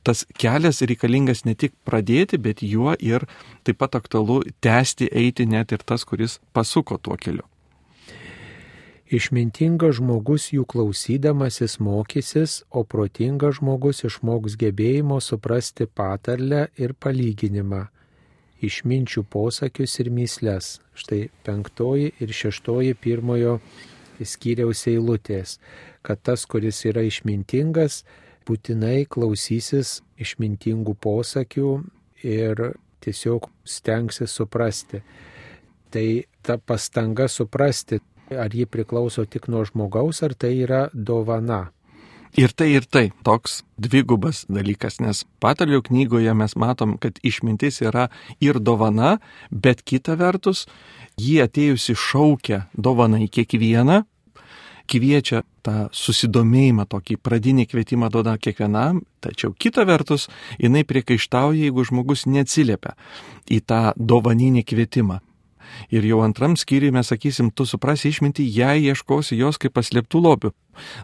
tas 0.03 0.25
kelias 0.37 0.81
reikalingas 0.81 1.45
ne 1.45 1.55
tik 1.55 1.73
pradėti, 1.85 2.41
bet 2.41 2.61
juo 2.61 2.95
ir 2.99 3.27
taip 3.63 3.77
pat 3.77 3.95
aktualu 3.95 4.43
tęsti, 4.61 5.09
eiti 5.11 5.45
net 5.45 5.71
ir 5.71 5.79
tas, 5.79 6.03
kuris 6.03 6.39
pasuko 6.53 6.97
tuo 6.97 7.15
keliu. 7.17 7.54
Išmintingas 9.05 9.99
žmogus 9.99 10.47
jų 10.49 10.63
klausydamasis 10.65 11.75
mokysis, 11.77 12.63
o 12.73 12.81
protingas 12.89 13.59
žmogus 13.59 14.01
išmoks 14.07 14.55
gebėjimo 14.57 15.19
suprasti 15.21 15.85
patarlę 15.85 16.63
ir 16.81 16.95
palyginimą, 16.97 17.83
išminčių 18.65 19.21
posakius 19.29 19.99
ir 20.01 20.09
myslės. 20.09 20.79
Štai 20.97 21.27
penktoji 21.45 22.15
ir 22.17 22.33
šeštoji 22.33 22.95
pirmojo 22.97 23.59
skyriaus 24.17 24.87
eilutės, 24.89 25.59
kad 26.01 26.23
tas, 26.25 26.47
kuris 26.49 26.81
yra 26.89 27.05
išmintingas, 27.05 28.01
būtinai 28.49 29.05
klausysis 29.05 29.99
išmintingų 30.17 30.97
posakių 30.97 31.75
ir 32.25 32.65
tiesiog 33.05 33.51
stengsis 33.69 34.33
suprasti. 34.33 35.05
Tai 35.93 36.07
ta 36.41 36.57
pastanga 36.57 37.29
suprasti, 37.29 38.01
ar 38.31 38.53
ji 38.53 38.65
priklauso 38.65 39.25
tik 39.25 39.47
nuo 39.47 39.65
žmogaus, 39.65 40.23
ar 40.23 40.33
tai 40.33 40.55
yra 40.65 40.87
dovana. 40.93 41.69
Ir 42.35 42.51
tai 42.51 42.73
ir 42.75 42.83
tai 42.83 43.13
toks 43.23 43.61
dvigubas 43.79 44.43
dalykas, 44.51 44.99
nes 44.99 45.23
patarlių 45.39 45.79
knygoje 45.87 46.33
mes 46.35 46.57
matom, 46.59 46.97
kad 46.99 47.15
išmintis 47.23 47.79
yra 47.85 48.09
ir 48.43 48.59
dovana, 48.59 49.19
bet 49.51 49.85
kita 49.87 50.17
vertus, 50.19 50.65
jį 51.15 51.45
atėjusi 51.45 51.95
šaukia 51.95 52.65
dovana 52.75 53.21
į 53.23 53.29
kiekvieną, 53.37 54.01
kviečia 54.91 55.45
tą 55.65 55.87
susidomėjimą, 55.95 56.85
tokį 56.91 57.17
pradinį 57.23 57.65
kvietimą 57.71 58.11
duoda 58.11 58.35
kiekvienam, 58.37 58.99
tačiau 59.23 59.53
kita 59.55 59.85
vertus, 59.87 60.27
jinai 60.59 60.83
priekaištauja, 60.83 61.69
jeigu 61.69 61.87
žmogus 61.87 62.27
neatsiliepia 62.27 62.97
į 63.47 63.61
tą 63.63 63.81
dovaninį 63.95 64.65
kvietimą. 64.67 65.21
Ir 65.93 66.05
jau 66.07 66.21
antram 66.25 66.55
skyriui 66.59 66.93
mes 66.95 67.11
sakysim, 67.11 67.51
tu 67.51 67.65
suprasi 67.67 68.11
išminti, 68.11 68.45
jei 68.45 68.87
ieškosi 68.89 69.37
jos 69.39 69.59
kaip 69.61 69.75
paslėptų 69.77 70.21
lobių. 70.25 70.53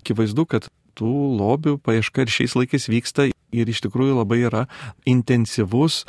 Akivaizdu, 0.01 0.47
kad 0.49 0.67
tų 0.97 1.11
lobių 1.39 1.77
paieška 1.83 2.25
ir 2.25 2.33
šiais 2.33 2.55
laikais 2.57 2.89
vyksta 2.91 3.29
ir 3.31 3.71
iš 3.71 3.83
tikrųjų 3.85 4.17
labai 4.21 4.41
yra 4.47 4.65
intensyvus 5.07 6.03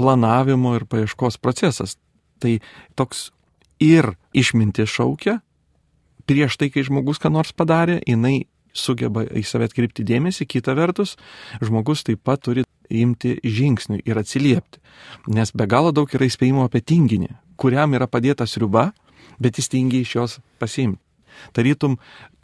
planavimo 0.00 0.74
ir 0.76 0.86
paieškos 0.88 1.40
procesas. 1.42 1.96
Tai 2.42 2.58
toks 2.98 3.30
ir 3.80 4.14
išminti 4.36 4.86
šaukia, 4.88 5.40
prieš 6.28 6.58
tai, 6.60 6.70
kai 6.72 6.84
žmogus 6.86 7.20
ką 7.22 7.32
nors 7.32 7.54
padarė, 7.56 8.00
jinai 8.04 8.46
sugeba 8.76 9.24
į 9.24 9.44
save 9.46 9.70
atkreipti 9.70 10.04
dėmesį, 10.06 10.46
kita 10.48 10.74
vertus, 10.76 11.16
žmogus 11.64 12.04
taip 12.04 12.20
pat 12.26 12.42
turi 12.44 12.66
imti 12.92 13.36
žingsnių 13.42 14.02
ir 14.04 14.20
atsiliepti. 14.20 14.82
Nes 15.32 15.52
be 15.56 15.66
galo 15.70 15.92
daug 15.96 16.12
yra 16.14 16.28
įspėjimo 16.28 16.66
apie 16.66 16.82
tinginį, 16.84 17.32
kuriam 17.56 17.94
yra 17.94 18.06
padėta 18.06 18.46
sriuba, 18.46 18.90
bet 19.40 19.58
jis 19.58 19.68
tingi 19.72 20.02
iš 20.04 20.14
jos 20.16 20.38
pasiimti. 20.60 21.00
Tarytum 21.52 21.98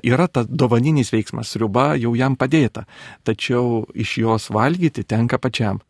yra 0.05 0.27
tas 0.29 0.47
dovaninis 0.49 1.13
veiksmas, 1.13 1.53
sriuba 1.53 1.93
jau 1.97 2.13
jam 2.19 2.37
padėta, 2.37 2.85
tačiau 3.25 3.87
iš 3.95 4.19
jos 4.21 4.51
valgyti 4.53 5.05
tenka 5.05 5.39
pačiam. 5.39 5.81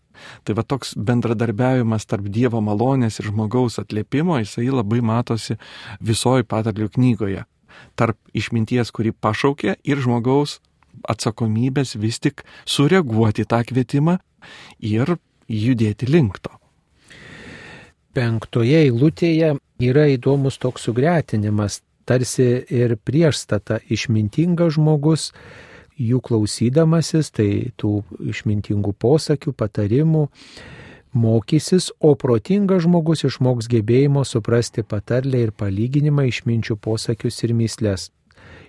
Tai 0.47 0.55
va 0.55 0.63
toks 0.63 0.93
bendradarbiavimas 0.95 2.07
tarp 2.07 2.29
Dievo 2.31 2.61
malonės 2.63 3.19
ir 3.19 3.31
žmogaus 3.33 3.81
atliepimo, 3.83 4.37
jisai 4.39 4.69
labai 4.71 5.01
matosi 5.03 5.57
visoji 5.99 6.47
patarlių 6.47 6.93
knygoje. 6.95 7.43
Tarp 7.99 8.19
išminties, 8.37 8.93
kuri 8.95 9.11
pašaukė, 9.13 9.81
ir 9.83 10.05
žmogaus 10.05 10.61
atsakomybės 11.09 11.97
vis 11.99 12.21
tik 12.23 12.45
sureaguoti 12.69 13.49
tą 13.49 13.63
kvietimą 13.67 14.19
ir 14.79 15.17
judėti 15.49 16.07
link 16.07 16.39
to. 16.45 16.62
Penktoje 18.13 18.83
eilutėje 18.87 19.55
yra 19.81 20.05
įdomus 20.13 20.59
toks 20.61 20.85
sugretinimas 20.89 21.81
tarsi 22.05 22.65
ir 22.69 22.97
priešstata 23.01 23.79
išmintingas 23.89 24.77
žmogus, 24.77 25.31
jų 25.97 26.21
klausydamasis, 26.25 27.31
tai 27.33 27.49
tų 27.79 28.03
išmintingų 28.33 28.93
posakių, 28.99 29.55
patarimų, 29.57 30.27
mokysis, 31.13 31.91
o 32.01 32.15
protingas 32.19 32.85
žmogus 32.87 33.25
išmoks 33.29 33.69
gebėjimo 33.73 34.25
suprasti 34.29 34.85
patarlę 34.85 35.47
ir 35.47 35.53
palyginimą 35.57 36.27
išminčių 36.33 36.79
posakius 36.81 37.43
ir 37.47 37.55
myslės 37.57 38.11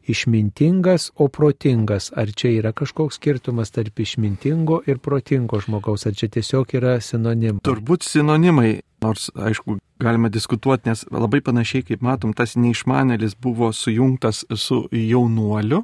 išmintingas, 0.08 1.12
o 1.16 1.28
protingas. 1.28 2.12
Ar 2.16 2.32
čia 2.32 2.52
yra 2.60 2.74
kažkoks 2.76 3.20
skirtumas 3.20 3.72
tarp 3.72 4.00
išmintingo 4.00 4.82
ir 4.88 5.00
protingo 5.04 5.60
žmogaus, 5.64 6.08
ar 6.08 6.18
čia 6.18 6.30
tiesiog 6.34 6.76
yra 6.78 6.98
sinonimai? 7.02 7.64
Turbūt 7.66 8.08
sinonimai, 8.08 8.82
nors 9.04 9.30
aišku, 9.36 9.78
galima 10.04 10.32
diskutuoti, 10.34 10.90
nes 10.90 11.06
labai 11.12 11.42
panašiai, 11.46 11.86
kaip 11.88 12.04
matom, 12.06 12.34
tas 12.36 12.58
neišmanėlis 12.60 13.38
buvo 13.42 13.72
sujungtas 13.76 14.44
su 14.56 14.84
jaunuoliu. 14.92 15.84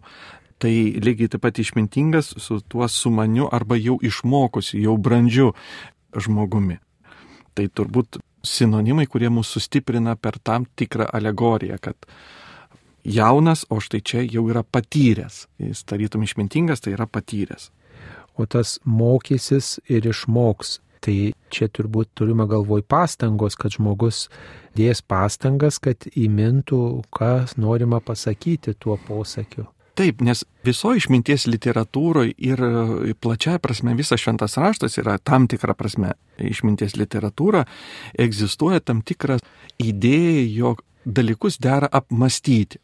Tai 0.59 0.71
lygiai 0.99 1.31
taip 1.31 1.45
pat 1.45 1.59
išmintingas 1.61 2.33
su 2.43 2.59
tuo 2.67 2.87
sumaniu 2.91 3.47
arba 3.47 3.77
jau 3.79 3.95
išmokusiu, 4.03 4.81
jau 4.83 4.97
brandžiu 4.99 5.53
žmogumi. 6.11 6.75
Tai 7.55 7.67
turbūt 7.71 8.19
sinonimai, 8.43 9.07
kurie 9.07 9.31
mūsų 9.31 9.59
sustiprina 9.59 10.15
per 10.19 10.39
tam 10.43 10.67
tikrą 10.75 11.07
alegoriją, 11.15 11.79
kad 11.79 11.95
jaunas, 13.09 13.65
o 13.69 13.79
štai 13.81 14.01
čia 14.05 14.23
jau 14.27 14.45
yra 14.51 14.63
patyręs. 14.63 15.47
Jis 15.61 15.83
tarytum 15.89 16.23
išmintingas, 16.25 16.83
tai 16.85 16.95
yra 16.97 17.09
patyręs. 17.09 17.69
O 18.39 18.45
tas 18.45 18.77
mokysis 18.85 19.79
ir 19.89 20.07
išmoks. 20.07 20.79
Tai 20.99 21.15
čia 21.47 21.69
turbūt 21.71 22.09
turime 22.19 22.43
galvoj 22.47 22.83
pastangos, 22.83 23.55
kad 23.55 23.71
žmogus 23.71 24.25
dės 24.75 24.99
pastangas, 24.99 25.79
kad 25.79 26.09
įmintų, 26.11 26.81
kas 27.15 27.55
norima 27.55 28.01
pasakyti 28.03 28.75
tuo 28.75 28.99
posakiu. 29.07 29.69
Taip, 29.99 30.21
nes 30.23 30.45
visoje 30.63 31.01
išminties 31.01 31.43
literatūroje 31.49 32.35
ir 32.39 32.61
plačiaja 33.19 33.59
prasme 33.59 33.95
visas 33.99 34.21
šventas 34.21 34.55
raštas 34.59 34.95
yra 35.01 35.17
tam 35.19 35.47
tikra 35.51 35.75
prasme 35.75 36.13
išminties 36.39 36.95
literatūra, 36.95 37.65
egzistuoja 38.15 38.79
tam 38.79 39.01
tikras 39.03 39.43
idėja, 39.75 40.45
jog 40.55 40.83
dalykus 41.15 41.57
dera 41.61 41.89
apmastyti, 41.91 42.79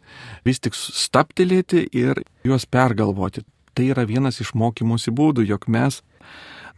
vis 0.45 0.59
tik 0.59 0.75
staptelėti 0.77 1.85
ir 1.93 2.23
juos 2.45 2.65
pergalvoti. 2.65 3.45
Tai 3.75 3.88
yra 3.91 4.05
vienas 4.07 4.39
iš 4.41 4.53
mokymosi 4.55 5.11
būdų, 5.11 5.45
jog 5.49 5.67
mes 5.67 6.01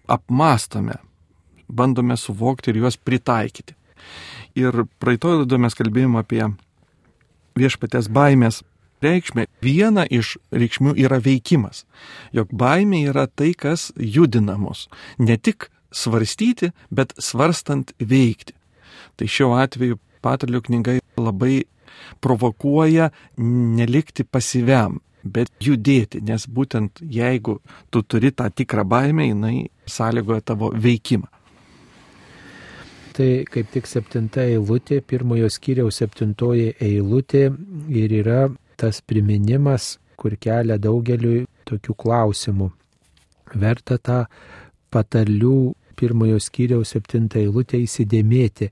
apmastome, 0.10 0.98
bandome 1.68 2.18
suvokti 2.18 2.72
ir 2.72 2.82
juos 2.84 2.98
pritaikyti. 2.98 3.76
Ir 4.58 4.86
praeitoje 5.02 5.44
laidoje 5.44 5.62
mes 5.62 5.78
kalbėjome 5.78 6.24
apie 6.24 6.44
viešpatės 7.58 8.10
baimės 8.14 8.64
reikšmę. 9.04 9.46
Viena 9.62 10.06
iš 10.10 10.38
reikšmių 10.52 10.96
yra 10.98 11.20
veikimas. 11.24 11.86
Jog 12.34 12.54
baimė 12.54 13.04
yra 13.12 13.28
tai, 13.28 13.54
kas 13.54 13.92
judina 13.98 14.58
mus. 14.58 14.88
Ne 15.18 15.38
tik 15.38 15.70
svarstyti, 15.94 16.72
bet 16.90 17.14
svarstant 17.22 17.94
veikti. 18.00 18.56
Tai 19.18 19.28
šiuo 19.30 19.54
atveju 19.58 20.00
patarlių 20.22 20.62
knyga 20.66 20.98
labai 21.18 21.66
provokuoja 22.22 23.10
nelikti 23.38 24.24
pasyviam, 24.24 25.00
bet 25.24 25.52
judėti, 25.64 26.22
nes 26.24 26.48
būtent 26.48 27.02
jeigu 27.02 27.58
tu 27.92 28.04
turi 28.04 28.32
tą 28.32 28.50
tikrą 28.54 28.86
baimę, 28.88 29.28
jinai 29.28 29.68
sąlygoja 29.90 30.46
tavo 30.46 30.72
veikimą. 30.72 31.28
Tai 33.18 33.30
kaip 33.50 33.72
tik 33.74 33.88
septinta 33.90 34.44
eilutė, 34.46 35.02
pirmojo 35.02 35.50
skyriaus 35.50 35.98
septintoji 36.04 36.76
eilutė 36.86 37.48
ir 37.90 38.14
yra 38.20 38.44
tas 38.78 39.02
priminimas, 39.02 39.96
kur 40.18 40.36
kelia 40.38 40.78
daugeliu 40.78 41.48
tokių 41.66 41.96
klausimų. 41.98 42.70
Verta 43.58 43.98
tą 43.98 44.20
patarlių 44.94 45.74
pirmojo 45.98 46.38
skyriaus 46.42 46.94
septintą 46.94 47.42
eilutę 47.42 47.82
įsidėmėti, 47.82 48.70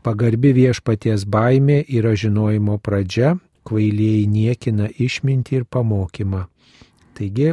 Pagarbi 0.00 0.54
viešpaties 0.56 1.26
baimė 1.28 1.82
yra 1.84 2.14
žinojimo 2.16 2.78
pradžia, 2.80 3.34
kvailieji 3.68 4.24
niekina 4.32 4.86
išmintį 4.88 5.58
ir 5.58 5.66
pamokymą. 5.68 6.46
Taigi, 7.18 7.50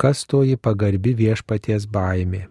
kas 0.00 0.24
toji 0.24 0.56
pagarbi 0.56 1.12
viešpaties 1.18 1.84
baimė? 1.92 2.46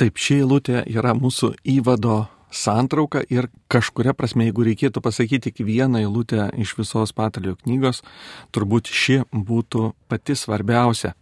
Taip, 0.00 0.18
ši 0.18 0.40
eilutė 0.40 0.82
yra 0.90 1.12
mūsų 1.14 1.52
įvado 1.76 2.24
santrauka 2.50 3.22
ir 3.30 3.46
kažkuria 3.70 4.16
prasme, 4.18 4.48
jeigu 4.48 4.64
reikėtų 4.66 5.02
pasakyti 5.04 5.52
tik 5.52 5.62
vieną 5.68 6.00
eilutę 6.02 6.48
iš 6.58 6.72
visos 6.80 7.14
patalio 7.14 7.54
knygos, 7.60 8.02
turbūt 8.50 8.90
ši 8.90 9.20
būtų 9.30 9.92
pati 10.10 10.34
svarbiausia. 10.34 11.14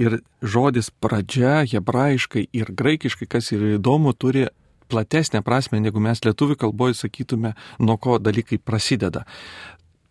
Ir 0.00 0.18
žodis 0.42 0.90
pradžia, 0.90 1.62
hebrajiškai 1.70 2.48
ir 2.50 2.72
graikiškai, 2.74 3.28
kas 3.30 3.52
yra 3.54 3.76
įdomu, 3.76 4.10
turi 4.16 4.48
platesnę 4.92 5.42
prasme, 5.46 5.80
negu 5.80 6.00
mes 6.04 6.20
lietuvių 6.26 6.58
kalboje 6.66 7.00
sakytume, 7.00 7.54
nuo 7.80 7.96
ko 7.96 8.18
dalykai 8.22 8.60
prasideda. 8.60 9.24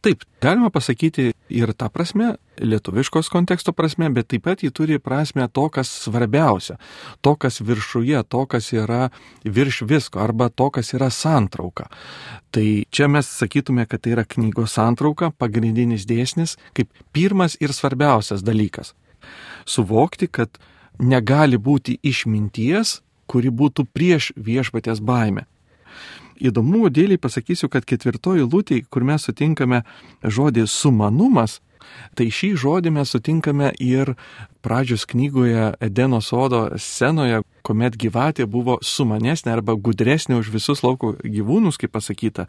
Taip, 0.02 0.24
galima 0.42 0.72
pasakyti 0.74 1.28
ir 1.54 1.72
tą 1.78 1.86
prasme, 1.94 2.32
lietuviškos 2.58 3.28
konteksto 3.30 3.70
prasme, 3.78 4.08
bet 4.10 4.32
taip 4.34 4.48
pat 4.48 4.64
jį 4.66 4.72
turi 4.74 4.98
prasme 4.98 5.46
to, 5.54 5.68
kas 5.70 5.92
svarbiausia, 6.08 6.80
to, 7.22 7.36
kas 7.38 7.62
viršuje, 7.62 8.24
to, 8.26 8.42
kas 8.50 8.72
yra 8.74 9.12
virš 9.46 9.84
visko, 9.92 10.24
arba 10.24 10.50
to, 10.50 10.72
kas 10.74 10.90
yra 10.98 11.12
santrauka. 11.14 11.86
Tai 12.50 12.66
čia 12.90 13.12
mes 13.14 13.30
sakytume, 13.30 13.86
kad 13.86 14.02
tai 14.02 14.16
yra 14.16 14.26
knygos 14.26 14.74
santrauka, 14.80 15.30
pagrindinis 15.38 16.10
dėsnis, 16.10 16.58
kaip 16.74 16.90
pirmas 17.14 17.60
ir 17.62 17.70
svarbiausias 17.70 18.42
dalykas. 18.42 18.96
Suvokti, 19.70 20.32
kad 20.34 20.58
negali 20.98 21.62
būti 21.62 22.00
išminties, 22.02 23.04
kuri 23.32 23.50
būtų 23.50 23.88
prieš 23.96 24.32
viešpatės 24.36 25.00
baimę. 25.00 25.48
įdomumo 26.42 26.90
dėliai 26.90 27.22
pasakysiu, 27.22 27.70
kad 27.70 27.86
ketvirtoji 27.86 28.48
lūtė, 28.48 28.82
kur 28.90 29.04
mes 29.06 29.22
sutinkame 29.28 29.84
žodį 30.26 30.66
sumanumas, 30.68 31.60
Tai 32.16 32.28
šį 32.34 32.52
žodį 32.60 32.94
mes 32.96 33.12
sutinkame 33.14 33.72
ir 33.82 34.14
pradžios 34.66 35.06
knygoje 35.10 35.72
Edeno 35.82 36.22
sodo 36.22 36.64
scenoje, 36.78 37.42
kuomet 37.66 37.98
gyvatė 38.00 38.48
buvo 38.50 38.78
sumanesnė 38.86 39.56
arba 39.56 39.76
gudresnė 39.76 40.38
už 40.42 40.52
visus 40.54 40.84
lauko 40.86 41.14
gyvūnus, 41.24 41.80
kaip 41.82 41.94
pasakyta. 41.96 42.48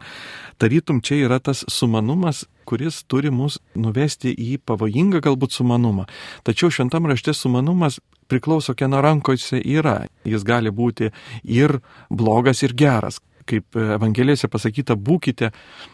Tarytum 0.61 1.01
čia 1.05 1.23
yra 1.25 1.39
tas 1.39 1.63
sumanumas, 1.69 2.45
kuris 2.69 3.03
turi 3.09 3.33
mus 3.33 3.59
nuvesti 3.75 4.33
į 4.33 4.57
pavojingą 4.65 5.23
galbūt 5.23 5.55
sumanumą. 5.57 6.07
Tačiau 6.47 6.71
šventam 6.73 7.09
rašte 7.09 7.35
sumanumas 7.37 7.99
priklauso 8.33 8.73
kieno 8.73 9.01
rankose 9.05 9.61
yra. 9.61 10.01
Jis 10.25 10.43
gali 10.47 10.73
būti 10.73 11.13
ir 11.43 11.77
blogas, 12.09 12.65
ir 12.65 12.73
geras 12.73 13.21
kaip 13.47 13.75
Evangelijose 13.75 14.47
pasakyta, 14.47 14.95
būkite 14.95 15.51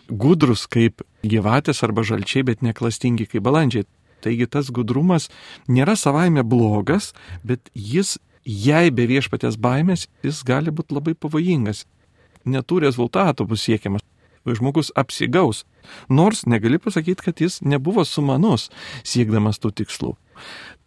gudrus 0.10 0.68
kaip 0.70 1.04
gyvatės 1.26 1.84
arba 1.86 2.04
žalčiai, 2.06 2.46
bet 2.46 2.66
neklastingi 2.66 3.28
kaip 3.30 3.46
balandžiai. 3.48 3.88
Taigi 4.24 4.50
tas 4.52 4.72
gudrumas 4.76 5.30
nėra 5.72 5.96
savaime 6.00 6.44
blogas, 6.44 7.14
bet 7.44 7.72
jis, 7.74 8.18
jei 8.44 8.92
be 8.92 9.08
viešpatės 9.10 9.58
baimės, 9.62 10.10
jis 10.26 10.44
gali 10.48 10.74
būti 10.76 10.98
labai 10.98 11.16
pavojingas. 11.16 11.86
Netų 12.50 12.84
rezultatų 12.86 13.48
bus 13.48 13.66
siekiamas. 13.68 14.04
Žmogus 14.46 14.92
apsigaus. 14.96 15.66
Nors 16.10 16.46
negali 16.46 16.80
pasakyti, 16.80 17.24
kad 17.26 17.42
jis 17.42 17.60
nebuvo 17.66 18.06
sumanus 18.06 18.70
siekdamas 19.04 19.60
tų 19.60 19.74
tikslų. 19.82 20.16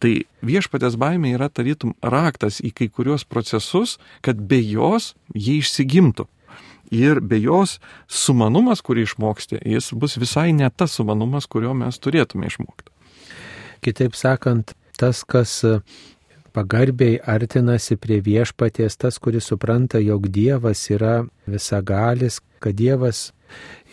Tai 0.01 0.13
viešpatės 0.41 0.97
baimė 0.99 1.35
yra 1.37 1.49
tarytum 1.49 1.93
raktas 2.01 2.59
į 2.63 2.73
kai 2.75 2.89
kurios 2.89 3.23
procesus, 3.23 3.99
kad 4.25 4.39
be 4.41 4.59
jos 4.63 5.13
jie 5.35 5.59
išsigimtų 5.61 6.27
ir 6.93 7.21
be 7.21 7.39
jos 7.41 7.79
sumanumas, 8.07 8.83
kurį 8.85 9.07
išmoksti, 9.07 9.61
jis 9.65 9.91
bus 9.97 10.17
visai 10.21 10.51
ne 10.53 10.69
tas 10.69 10.93
sumanumas, 10.97 11.47
kurio 11.49 11.73
mes 11.77 11.97
turėtume 11.99 12.49
išmokti. 12.49 12.91
Kitaip 13.83 14.15
sakant, 14.15 14.75
tas, 14.99 15.23
kas 15.23 15.57
pagarbiai 16.53 17.17
artinasi 17.17 17.97
prie 17.97 18.19
viešpaties, 18.23 18.97
tas, 19.01 19.17
kuris 19.19 19.49
supranta, 19.49 19.99
jog 19.99 20.29
Dievas 20.29 20.85
yra 20.93 21.23
visagalis, 21.49 22.39
kad 22.63 22.77
Dievas 22.77 23.31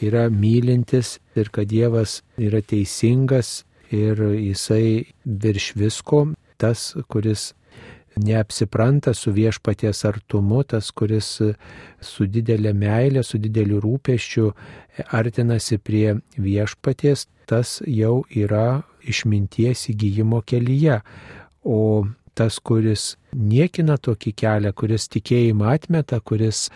yra 0.00 0.28
mylintis 0.30 1.18
ir 1.36 1.50
kad 1.52 1.68
Dievas 1.70 2.20
yra 2.38 2.62
teisingas 2.62 3.64
ir 3.90 4.20
jisai 4.20 5.06
virš 5.24 5.72
visko, 5.76 6.26
tas, 6.60 6.94
kuris 7.08 7.52
neapsipranta 8.16 9.14
su 9.14 9.32
viešpaties 9.32 10.04
artumu, 10.04 10.62
tas, 10.64 10.90
kuris 10.90 11.28
su 12.00 12.26
didelė 12.26 12.72
meilė, 12.76 13.22
su 13.24 13.38
dideliu 13.38 13.80
rūpeščiu 13.82 14.50
artinasi 15.16 15.78
prie 15.78 16.16
viešpaties, 16.36 17.26
tas 17.50 17.80
jau 17.86 18.24
yra 18.30 18.82
išminties 19.08 19.88
įgyjimo 19.94 20.42
kelyje. 20.46 21.00
O 21.64 22.06
tas, 22.34 22.58
kuris 22.62 23.16
niekina 23.36 23.98
tokį 24.00 24.32
kelią, 24.42 24.72
kuris 24.76 25.08
tikėjimą 25.12 25.70
atmeta, 25.74 26.20
kuris 26.20 26.68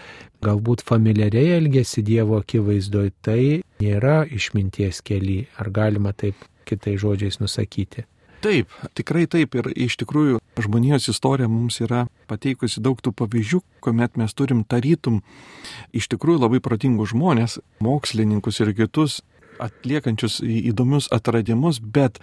galbūt 0.44 0.84
familiariai 0.86 1.56
elgesi 1.58 2.04
Dievo 2.06 2.38
akivaizdoje, 2.40 3.14
tai 3.24 3.62
nėra 3.82 4.22
išminties 4.28 5.02
keli. 5.06 5.44
Ar 5.60 5.70
galima 5.74 6.12
taip 6.12 6.38
kitais 6.68 7.00
žodžiais 7.02 7.40
nusakyti? 7.42 8.06
Taip, 8.44 8.68
tikrai 8.92 9.24
taip. 9.30 9.54
Ir 9.56 9.70
iš 9.86 9.96
tikrųjų 10.02 10.40
žmonijos 10.60 11.08
istorija 11.08 11.48
mums 11.48 11.80
yra 11.80 12.04
pateikusi 12.28 12.82
daug 12.84 13.00
tų 13.00 13.14
pavyzdžių, 13.16 13.60
kuomet 13.80 14.18
mes 14.20 14.36
turim 14.36 14.60
tarytum 14.68 15.22
iš 15.96 16.10
tikrųjų 16.12 16.42
labai 16.44 16.60
protingus 16.64 17.14
žmonės, 17.14 17.58
mokslininkus 17.84 18.60
ir 18.60 18.74
kitus 18.76 19.22
atliekančius 19.64 20.42
įdomius 20.44 21.08
atradimus, 21.14 21.80
bet 21.80 22.20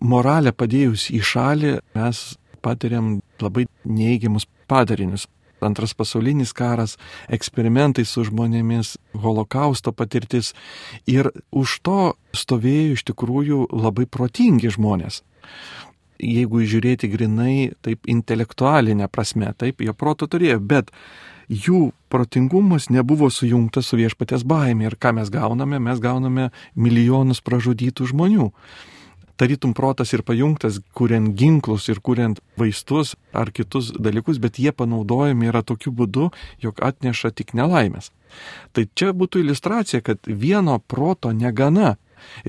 moralę 0.00 0.54
padėjus 0.56 1.10
į 1.12 1.20
šalį 1.20 1.72
mes 1.98 2.22
patiriam 2.64 3.18
labai 3.42 3.66
neigiamus 3.84 4.48
padarinius 4.70 5.26
antras 5.64 5.94
pasaulinis 5.96 6.52
karas, 6.56 6.96
eksperimentai 7.28 8.04
su 8.08 8.24
žmonėmis, 8.26 8.96
holokausto 9.18 9.92
patirtis. 9.92 10.54
Ir 11.08 11.30
už 11.50 11.78
to 11.86 12.00
stovėjo 12.36 12.98
iš 12.98 13.06
tikrųjų 13.10 13.68
labai 13.72 14.06
protingi 14.06 14.72
žmonės. 14.74 15.22
Jeigu 16.18 16.64
žiūrėti 16.66 17.10
grinai, 17.12 17.70
taip 17.84 18.08
intelektualinė 18.10 19.06
prasme, 19.10 19.52
taip, 19.54 19.84
jo 19.86 19.94
proto 19.94 20.26
turėjo, 20.26 20.58
bet 20.58 20.90
jų 21.48 21.92
protingumas 22.10 22.88
nebuvo 22.90 23.30
sujungtas 23.30 23.88
su 23.88 23.98
viešpatės 24.00 24.42
baimė. 24.42 24.90
Ir 24.90 24.98
ką 24.98 25.14
mes 25.20 25.30
gauname? 25.30 25.78
Mes 25.78 26.02
gauname 26.02 26.50
milijonus 26.74 27.40
pražudytų 27.44 28.10
žmonių 28.10 28.50
tarytum 29.38 29.72
protas 29.74 30.12
ir 30.12 30.24
pajungtas, 30.26 30.80
kuriant 30.98 31.30
ginklus 31.38 31.88
ir 31.88 32.02
kuriant 32.04 32.40
vaistus 32.58 33.14
ar 33.32 33.52
kitus 33.54 33.92
dalykus, 33.94 34.40
bet 34.42 34.58
jie 34.58 34.72
panaudojami 34.74 35.50
yra 35.52 35.62
tokiu 35.62 35.94
būdu, 35.94 36.30
jog 36.64 36.82
atneša 36.82 37.30
tik 37.38 37.54
nelaimės. 37.58 38.10
Tai 38.74 38.84
čia 38.98 39.14
būtų 39.16 39.44
iliustracija, 39.44 40.02
kad 40.04 40.26
vieno 40.26 40.78
proto 40.78 41.32
negana 41.32 41.96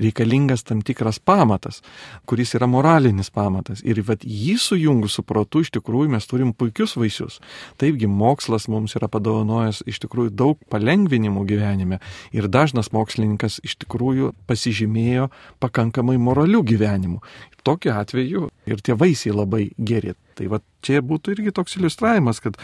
reikalingas 0.00 0.64
tam 0.66 0.82
tikras 0.86 1.18
pamatas, 1.18 1.80
kuris 2.28 2.54
yra 2.58 2.68
moralinis 2.70 3.30
pamatas. 3.34 3.82
Ir 3.86 4.02
vat, 4.06 4.24
jį 4.24 4.56
sujungus 4.60 5.18
su 5.18 5.24
protu 5.26 5.64
iš 5.64 5.72
tikrųjų 5.76 6.12
mes 6.14 6.28
turim 6.30 6.52
puikius 6.56 6.96
vaisius. 7.00 7.40
Taipgi 7.80 8.08
mokslas 8.10 8.68
mums 8.70 8.96
yra 8.98 9.10
padovanojęs 9.10 9.82
iš 9.90 10.02
tikrųjų 10.04 10.34
daug 10.34 10.60
palengvinimų 10.72 11.44
gyvenime. 11.48 12.00
Ir 12.36 12.48
dažnas 12.48 12.92
mokslininkas 12.94 13.60
iš 13.66 13.78
tikrųjų 13.84 14.32
pasižymėjo 14.50 15.30
pakankamai 15.62 16.18
moralių 16.20 16.64
gyvenimų. 16.72 17.20
Tokiu 17.66 17.92
atveju 17.92 18.48
ir 18.70 18.80
tie 18.84 18.96
vaisiai 18.96 19.34
labai 19.36 19.68
geri. 19.76 20.14
Tai 20.38 20.48
va 20.48 20.62
čia 20.84 21.02
būtų 21.04 21.34
irgi 21.36 21.52
toks 21.52 21.76
iliustravimas, 21.76 22.40
kad 22.40 22.56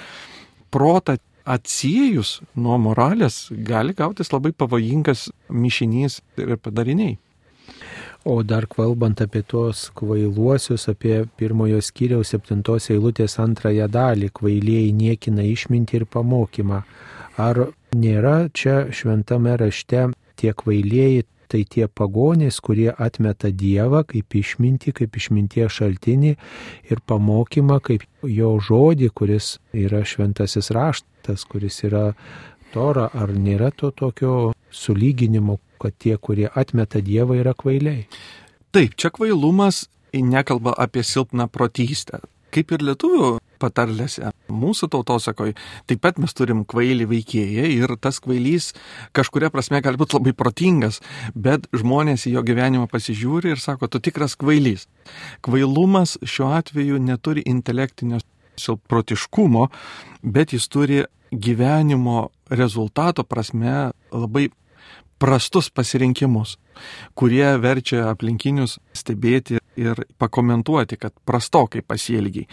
protą 0.73 1.16
atsiejus 1.47 2.41
nuo 2.59 2.77
moralės 2.83 3.47
gali 3.69 3.95
gautis 3.97 4.33
labai 4.35 4.53
pavojingas 4.53 5.29
mišinys 5.49 6.21
ir 6.43 6.57
padariniai. 6.59 7.17
O 8.27 8.43
dar 8.43 8.67
kalbant 8.67 9.21
apie 9.23 9.45
tuos 9.47 9.85
kvailuosius, 9.95 10.89
apie 10.91 11.21
pirmojo 11.39 11.79
skyriaus 11.79 12.33
septintos 12.35 12.91
eilutės 12.91 13.39
antrąją 13.39 13.87
dalį, 13.87 14.33
kvailieji 14.35 14.91
niekina 14.99 15.45
išmintį 15.47 16.01
ir 16.01 16.07
pamokymą. 16.11 16.81
Ar 17.39 17.61
nėra 17.95 18.49
čia 18.51 18.89
šventame 18.91 19.55
rašte 19.61 20.09
tie 20.41 20.53
kvailieji 20.59 21.23
tai 21.49 21.63
tie 21.65 21.87
pagonys, 21.89 22.61
kurie 22.61 22.91
atmeta 22.91 23.51
Dievą 23.51 24.03
kaip 24.09 24.37
išmintį, 24.41 24.95
kaip 25.01 25.17
išminties 25.21 25.79
šaltinį 25.79 26.35
ir 26.91 27.03
pamokymą 27.07 27.81
kaip 27.85 28.07
jo 28.23 28.57
žodį, 28.63 29.11
kuris 29.15 29.57
yra 29.73 30.05
šventasis 30.05 30.73
raštas, 30.75 31.47
kuris 31.49 31.83
yra 31.87 32.13
Tora, 32.75 33.07
ar 33.15 33.31
nėra 33.33 33.71
to 33.73 33.93
tokio 33.95 34.53
sulyginimo, 34.75 35.61
kad 35.81 35.95
tie, 35.97 36.17
kurie 36.19 36.49
atmeta 36.51 37.01
Dievą, 37.01 37.39
yra 37.41 37.55
kvailiai? 37.57 38.05
Taip, 38.75 38.97
čia 38.99 39.09
kvailumas 39.15 39.87
nekalba 40.13 40.75
apie 40.77 41.05
silpną 41.05 41.49
protystę. 41.53 42.21
Kaip 42.53 42.73
ir 42.73 42.85
lietuvių 42.89 43.37
patarlėse, 43.61 44.31
mūsų 44.53 44.88
tautosakoj, 44.92 45.55
taip 45.88 46.03
pat 46.05 46.21
mes 46.23 46.35
turim 46.37 46.64
kvailį 46.69 47.09
veikėją 47.11 47.66
ir 47.75 47.97
tas 48.03 48.21
kvailys 48.25 48.73
kažkuria 49.16 49.51
prasme 49.55 49.81
gali 49.85 50.01
būti 50.01 50.19
labai 50.19 50.35
protingas, 50.37 51.01
bet 51.35 51.69
žmonės 51.77 52.29
į 52.29 52.37
jo 52.37 52.45
gyvenimą 52.47 52.88
pasižiūri 52.92 53.55
ir 53.55 53.62
sako, 53.62 53.90
tu 53.90 54.03
tikras 54.03 54.37
kvailys. 54.38 54.87
Kvailumas 55.45 56.16
šiuo 56.25 56.53
atveju 56.59 57.01
neturi 57.03 57.45
intelektinio 57.47 58.21
silprotiškumo, 58.57 59.69
bet 60.23 60.55
jis 60.57 60.69
turi 60.73 61.03
gyvenimo 61.31 62.29
rezultato 62.51 63.25
prasme 63.25 63.90
labai 64.12 64.49
prastus 65.19 65.71
pasirinkimus, 65.73 66.57
kurie 67.16 67.47
verčia 67.61 68.11
aplinkinius 68.11 68.77
stebėti 68.97 69.61
ir 69.81 70.03
pakomentuoti, 70.21 70.99
kad 71.01 71.14
prastokai 71.29 71.83
pasielgiai. 71.85 72.49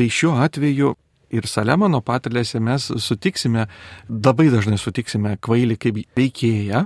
Tai 0.00 0.06
šiuo 0.08 0.30
atveju 0.40 0.94
ir 1.28 1.44
Salemono 1.44 1.98
patalėse 2.00 2.56
mes 2.64 2.86
sutiksime, 3.04 3.66
labai 4.08 4.46
dažnai 4.48 4.78
sutiksime 4.80 5.34
kvailį 5.44 5.76
kaip 5.76 5.98
veikėją. 6.16 6.80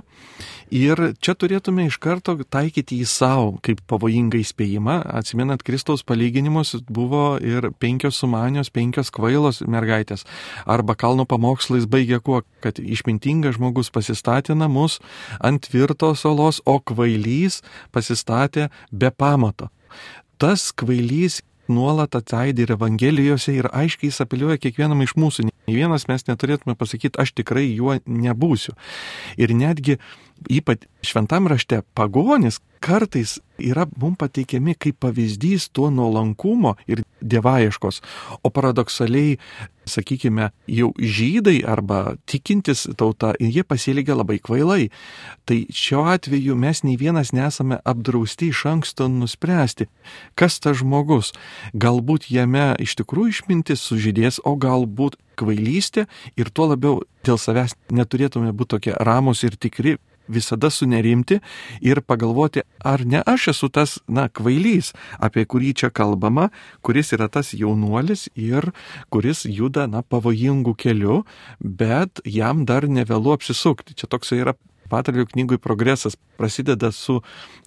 Ir 0.75 1.01
čia 1.23 1.35
turėtume 1.39 1.85
iš 1.87 1.95
karto 2.03 2.35
taikyti 2.43 2.97
į 2.99 3.07
savo 3.07 3.53
kaip 3.63 3.79
pavojingą 3.87 4.41
įspėjimą. 4.43 4.97
Atsimenat, 5.21 5.63
Kristaus 5.63 6.03
palyginimus 6.03 6.73
buvo 6.91 7.37
ir 7.39 7.69
penkios 7.79 8.19
sumanios, 8.19 8.67
penkios 8.67 9.13
kvailos 9.15 9.63
mergaitės. 9.63 10.27
Arba 10.67 10.99
kalno 10.99 11.23
pamokslais 11.23 11.87
baigia 11.87 12.19
kuo, 12.19 12.43
kad 12.59 12.83
išmintingas 12.83 13.55
žmogus 13.55 13.93
pasistatė 13.95 14.59
namus 14.59 14.99
ant 15.39 15.71
tvirtos 15.71 16.27
olos, 16.27 16.59
o 16.67 16.81
kvailys 16.83 17.61
pasistatė 17.95 18.67
be 18.91 19.15
pamato. 19.15 19.71
Tas 20.35 20.73
kvailys 20.75 21.39
nuolat 21.71 22.15
atsaidė 22.17 22.65
ir 22.65 22.75
Evangelijose 22.75 23.55
ir 23.55 23.69
aiškiai 23.71 24.11
jis 24.11 24.21
apeliuoja 24.25 24.61
kiekvienam 24.61 25.01
iš 25.05 25.15
mūsų. 25.19 25.47
Ne 25.49 25.73
vienas 25.73 26.07
mes 26.09 26.27
neturėtume 26.27 26.75
pasakyti, 26.77 27.19
aš 27.21 27.33
tikrai 27.37 27.65
juo 27.71 27.97
nebūsiu. 28.05 28.75
Ir 29.41 29.53
netgi 29.57 29.97
ypač 30.51 30.85
šventam 31.05 31.47
rašte 31.49 31.81
pagonis 31.97 32.59
kartais 32.83 33.39
yra 33.57 33.87
mums 33.97 34.19
pateikiami 34.21 34.75
kaip 34.77 34.99
pavyzdys 35.01 35.69
tuo 35.73 35.89
nuolankumo 35.89 36.75
ir 36.87 37.01
dievaieškos. 37.21 38.01
O 38.43 38.51
paradoksaliai, 38.53 39.39
sakykime, 39.89 40.49
jau 40.67 40.91
žydai 40.99 41.59
arba 41.67 42.15
tikintis 42.29 42.85
tauta, 42.97 43.33
jie 43.39 43.63
pasielgia 43.63 44.17
labai 44.17 44.39
kvailai. 44.43 44.89
Tai 45.45 45.57
šiuo 45.69 46.05
atveju 46.13 46.55
mes 46.59 46.83
nei 46.85 46.97
vienas 46.99 47.33
nesame 47.35 47.79
apdrausti 47.85 48.49
iš 48.53 48.65
anksto 48.71 49.07
nuspręsti, 49.11 49.89
kas 50.35 50.59
tas 50.59 50.79
žmogus. 50.81 51.33
Galbūt 51.73 52.29
jame 52.33 52.73
iš 52.81 52.97
tikrųjų 53.01 53.35
išmintis 53.35 53.85
sužydės, 53.85 54.41
o 54.43 54.55
galbūt 54.57 55.19
kvailystė 55.39 56.07
ir 56.39 56.49
tuo 56.49 56.71
labiau 56.71 57.03
dėl 57.25 57.39
savęs 57.41 57.75
neturėtume 57.91 58.53
būti 58.55 58.75
tokie 58.75 58.93
ramus 58.99 59.43
ir 59.43 59.57
tikri 59.59 59.97
visada 60.27 60.69
sunerimti 60.69 61.39
ir 61.81 62.01
pagalvoti, 62.01 62.65
ar 62.83 63.05
ne 63.05 63.21
aš 63.25 63.49
esu 63.53 63.69
tas, 63.69 63.97
na, 64.07 64.27
kvailys, 64.29 64.93
apie 65.19 65.45
kurį 65.45 65.73
čia 65.81 65.89
kalbama, 65.89 66.49
kuris 66.85 67.13
yra 67.15 67.29
tas 67.31 67.53
jaunuolis 67.53 68.27
ir 68.35 68.71
kuris 69.13 69.45
juda, 69.45 69.87
na, 69.87 70.01
pavojingų 70.01 70.75
kelių, 70.77 71.23
bet 71.59 72.23
jam 72.25 72.65
dar 72.65 72.87
nevėlu 72.89 73.35
apsisukti. 73.35 73.97
Čia 73.97 74.09
toks 74.11 74.33
yra 74.35 74.55
Patarlių 74.85 75.25
knygui 75.31 75.57
progresas 75.57 76.13
prasideda 76.37 76.91
su 76.93 77.21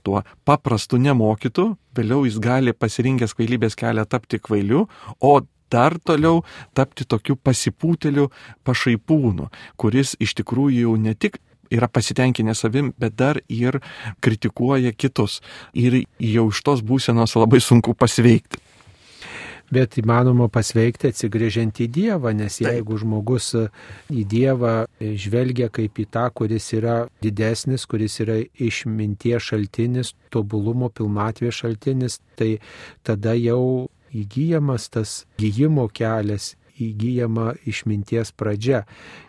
tuo 0.06 0.22
paprastu 0.46 1.00
nemokytu, 1.02 1.72
vėliau 1.98 2.22
jis 2.28 2.38
gali 2.42 2.74
pasirinkęs 2.74 3.34
kvailybės 3.34 3.74
kelią 3.78 4.04
tapti 4.06 4.38
kvailiu, 4.38 4.84
o 5.18 5.32
dar 5.70 5.98
toliau 5.98 6.44
tapti 6.78 7.04
tokiu 7.04 7.36
pasipūteliu 7.36 8.28
pašaipūnu, 8.64 9.50
kuris 9.76 10.14
iš 10.22 10.36
tikrųjų 10.40 10.86
jau 10.86 10.94
ne 10.96 11.14
tik 11.14 11.40
yra 11.74 11.88
pasitenkinę 11.88 12.54
savim, 12.54 12.92
bet 12.98 13.16
dar 13.18 13.40
ir 13.48 13.80
kritikuoja 14.24 14.92
kitus. 14.92 15.40
Ir 15.74 16.02
jau 16.18 16.48
iš 16.52 16.62
tos 16.64 16.84
būsenos 16.84 17.36
labai 17.38 17.60
sunku 17.64 17.94
pasveikti. 17.98 18.62
Bet 19.68 19.98
įmanoma 20.00 20.46
pasveikti 20.48 21.10
atsigrėžiant 21.10 21.76
į 21.84 21.88
Dievą, 21.92 22.32
nes 22.32 22.54
jeigu 22.62 22.96
žmogus 23.02 23.50
į 24.08 24.22
Dievą 24.24 24.86
žvelgia 24.96 25.68
kaip 25.68 26.00
į 26.00 26.06
tą, 26.08 26.24
kuris 26.32 26.70
yra 26.72 27.02
didesnis, 27.20 27.84
kuris 27.84 28.16
yra 28.24 28.38
išminties 28.56 29.50
šaltinis, 29.50 30.14
tobulumo 30.32 30.88
pilnatvės 30.88 31.60
šaltinis, 31.60 32.16
tai 32.40 32.54
tada 33.04 33.36
jau 33.36 33.90
įgyjamas 34.16 34.88
tas 34.88 35.18
gyjimo 35.36 35.84
kelias 35.92 36.54
įgyjama 36.78 37.52
išminties 37.68 38.32
pradžia. 38.32 38.84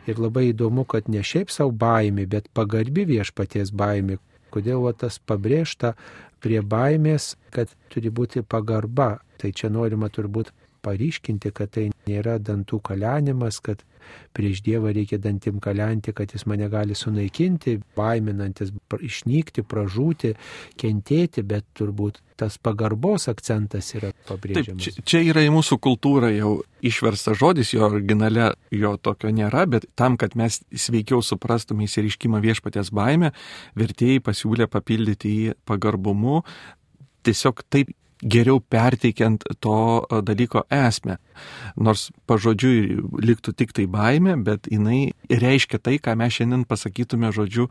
Ir 0.09 0.21
labai 0.21 0.49
įdomu, 0.51 0.85
kad 0.89 1.09
ne 1.09 1.23
šiaip 1.25 1.51
savo 1.53 1.73
baimė, 1.75 2.27
bet 2.29 2.49
pagarbi 2.53 3.05
viešpaties 3.09 3.73
baimė. 3.75 4.19
Kodėl 4.53 4.85
va, 4.87 4.95
tas 4.97 5.19
pabrėžta 5.19 5.93
prie 6.41 6.61
baimės, 6.65 7.35
kad 7.53 7.71
turi 7.93 8.09
būti 8.09 8.41
pagarba. 8.41 9.19
Tai 9.39 9.51
čia 9.55 9.69
norima 9.71 10.09
turbūt 10.11 10.51
paryškinti, 10.83 11.51
kad 11.55 11.71
tai 11.75 11.89
nėra 12.09 12.39
dantų 12.41 12.81
kalenimas, 12.89 13.61
kad 13.63 13.85
prieš 14.33 14.63
Dievą 14.65 14.93
reikia 14.95 15.19
dantim 15.21 15.59
kalenti, 15.63 16.13
kad 16.15 16.31
jis 16.33 16.45
mane 16.49 16.69
gali 16.71 16.95
sunaikinti, 16.97 17.77
baiminantis 17.97 18.71
išnykti, 18.95 19.63
pražūti, 19.69 20.33
kentėti, 20.79 21.43
bet 21.45 21.67
turbūt 21.77 22.19
tas 22.39 22.55
pagarbos 22.61 23.27
akcentas 23.31 23.91
yra 23.97 24.11
pabrėžiamas. 24.29 24.85
Taip, 24.85 24.99
čia, 25.01 25.05
čia 25.11 25.21
yra 25.33 25.43
į 25.45 25.51
mūsų 25.53 25.79
kultūrą 25.83 26.31
jau 26.31 26.53
išverstas 26.85 27.39
žodis, 27.41 27.73
jo 27.75 27.85
originale 27.89 28.53
jo 28.71 28.95
tokio 29.01 29.33
nėra, 29.35 29.65
bet 29.69 29.89
tam, 29.99 30.17
kad 30.19 30.37
mes 30.39 30.61
sveikiau 30.71 31.21
suprastume 31.25 31.85
įsiriškimą 31.87 32.41
viešpatės 32.45 32.93
baimę, 32.95 33.33
vertėjai 33.79 34.23
pasiūlė 34.23 34.69
papildyti 34.71 35.35
jį 35.35 35.57
pagarbumu. 35.67 36.43
Tiesiog 37.27 37.65
taip 37.67 37.91
geriau 38.21 38.59
perteikiant 38.59 39.43
to 39.63 40.05
dalyko 40.25 40.65
esmę. 40.73 41.17
Nors 41.79 42.09
pažodžiui 42.27 42.99
liktų 43.23 43.55
tik 43.55 43.73
tai 43.75 43.87
baime, 43.87 44.35
bet 44.43 44.67
jinai 44.71 45.13
reiškia 45.29 45.79
tai, 45.79 45.97
ką 46.03 46.17
mes 46.19 46.35
šiandien 46.35 46.67
pasakytume 46.67 47.31
žodžiu 47.35 47.69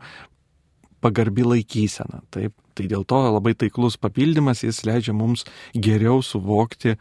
pagarbi 0.99 1.45
laikysena. 1.47 2.23
Taip, 2.33 2.53
tai 2.75 2.87
dėl 2.91 3.05
to 3.07 3.19
labai 3.29 3.53
taiklus 3.57 3.97
papildymas 4.01 4.65
jis 4.65 4.83
leidžia 4.87 5.15
mums 5.15 5.45
geriau 5.73 6.23
suvokti 6.25 6.97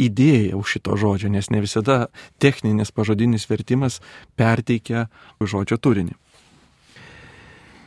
idėją 0.00 0.60
už 0.60 0.76
šito 0.76 0.96
žodžio, 1.00 1.30
nes 1.32 1.50
ne 1.50 1.62
visada 1.64 2.08
techninis 2.42 2.92
pažodinis 2.94 3.48
vertimas 3.50 4.00
perteikia 4.38 5.08
žodžio 5.40 5.80
turinį. 5.82 6.16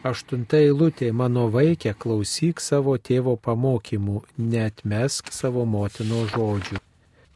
Aštunta 0.03 0.57
eilutė, 0.59 1.13
mano 1.15 1.45
vaikė, 1.47 1.93
klausyk 1.95 2.59
savo 2.59 2.97
tėvo 2.99 3.37
pamokymų, 3.39 4.17
net 4.35 4.81
mesk 4.83 5.29
savo 5.31 5.63
motino 5.63 6.25
žodžių. 6.33 6.81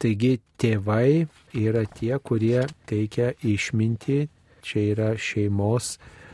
Taigi 0.04 0.34
tėvai 0.60 1.30
yra 1.56 1.86
tie, 1.88 2.12
kurie 2.20 2.66
teikia 2.92 3.30
išmintį, 3.40 4.20
čia 4.68 4.84
yra 4.92 5.08
šeimos 5.16 5.94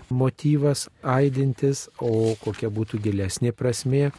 motyvas 0.10 0.88
aidintis, 1.06 1.86
o 2.02 2.34
kokia 2.42 2.74
būtų 2.74 3.04
gilesnė 3.06 3.54
prasme, 3.54 4.10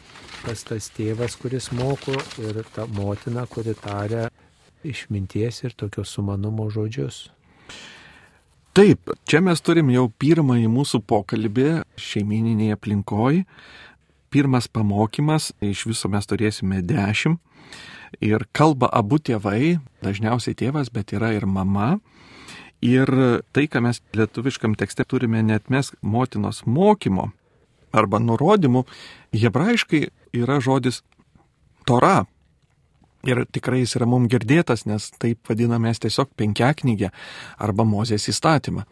kas 0.45 0.63
tas 0.71 0.87
tėvas, 0.95 1.35
kuris 1.35 1.73
moko 1.75 2.15
ir 2.39 2.63
ta 2.71 2.87
motina, 2.95 3.43
kuri 3.43 3.75
taria 3.83 4.29
išminties 4.87 5.65
ir 5.67 5.75
tokio 5.75 6.07
sumanumo 6.07 6.71
žodžius. 6.71 7.25
Taip, 8.75 9.07
čia 9.23 9.39
mes 9.39 9.61
turim 9.63 9.87
jau 9.93 10.09
pirmąjį 10.19 10.67
mūsų 10.67 10.99
pokalbį 11.07 11.67
šeimininėje 11.95 12.75
aplinkoje. 12.75 13.45
Pirmas 14.35 14.67
pamokymas, 14.67 15.53
iš 15.63 15.85
viso 15.87 16.11
mes 16.11 16.27
turėsime 16.27 16.81
dešimt. 16.83 17.39
Ir 18.19 18.43
kalba 18.51 18.89
abu 18.91 19.15
tėvai, 19.15 19.77
dažniausiai 20.03 20.59
tėvas, 20.59 20.91
bet 20.91 21.15
yra 21.15 21.31
ir 21.37 21.47
mama. 21.47 22.01
Ir 22.83 23.07
tai, 23.55 23.63
ką 23.71 23.79
mes 23.87 24.01
lietuviškam 24.11 24.75
tekste 24.75 25.07
turime 25.07 25.39
net 25.39 25.71
mes 25.71 25.93
motinos 26.03 26.65
mokymo 26.67 27.29
arba 27.95 28.19
nurodymų, 28.19 28.83
hebrajiškai 29.31 30.09
yra 30.35 30.59
žodis 30.59 30.99
Tora, 31.87 32.25
Ir 33.25 33.41
tikrai 33.49 33.81
jis 33.81 33.95
yra 33.97 34.05
mums 34.09 34.29
girdėtas, 34.29 34.83
nes 34.85 35.07
taip 35.21 35.49
vadinamės 35.49 36.01
tiesiog 36.03 36.29
penkiaknygę 36.37 37.09
arba 37.57 37.85
Mozės 37.87 38.27
įstatymą. 38.29 38.83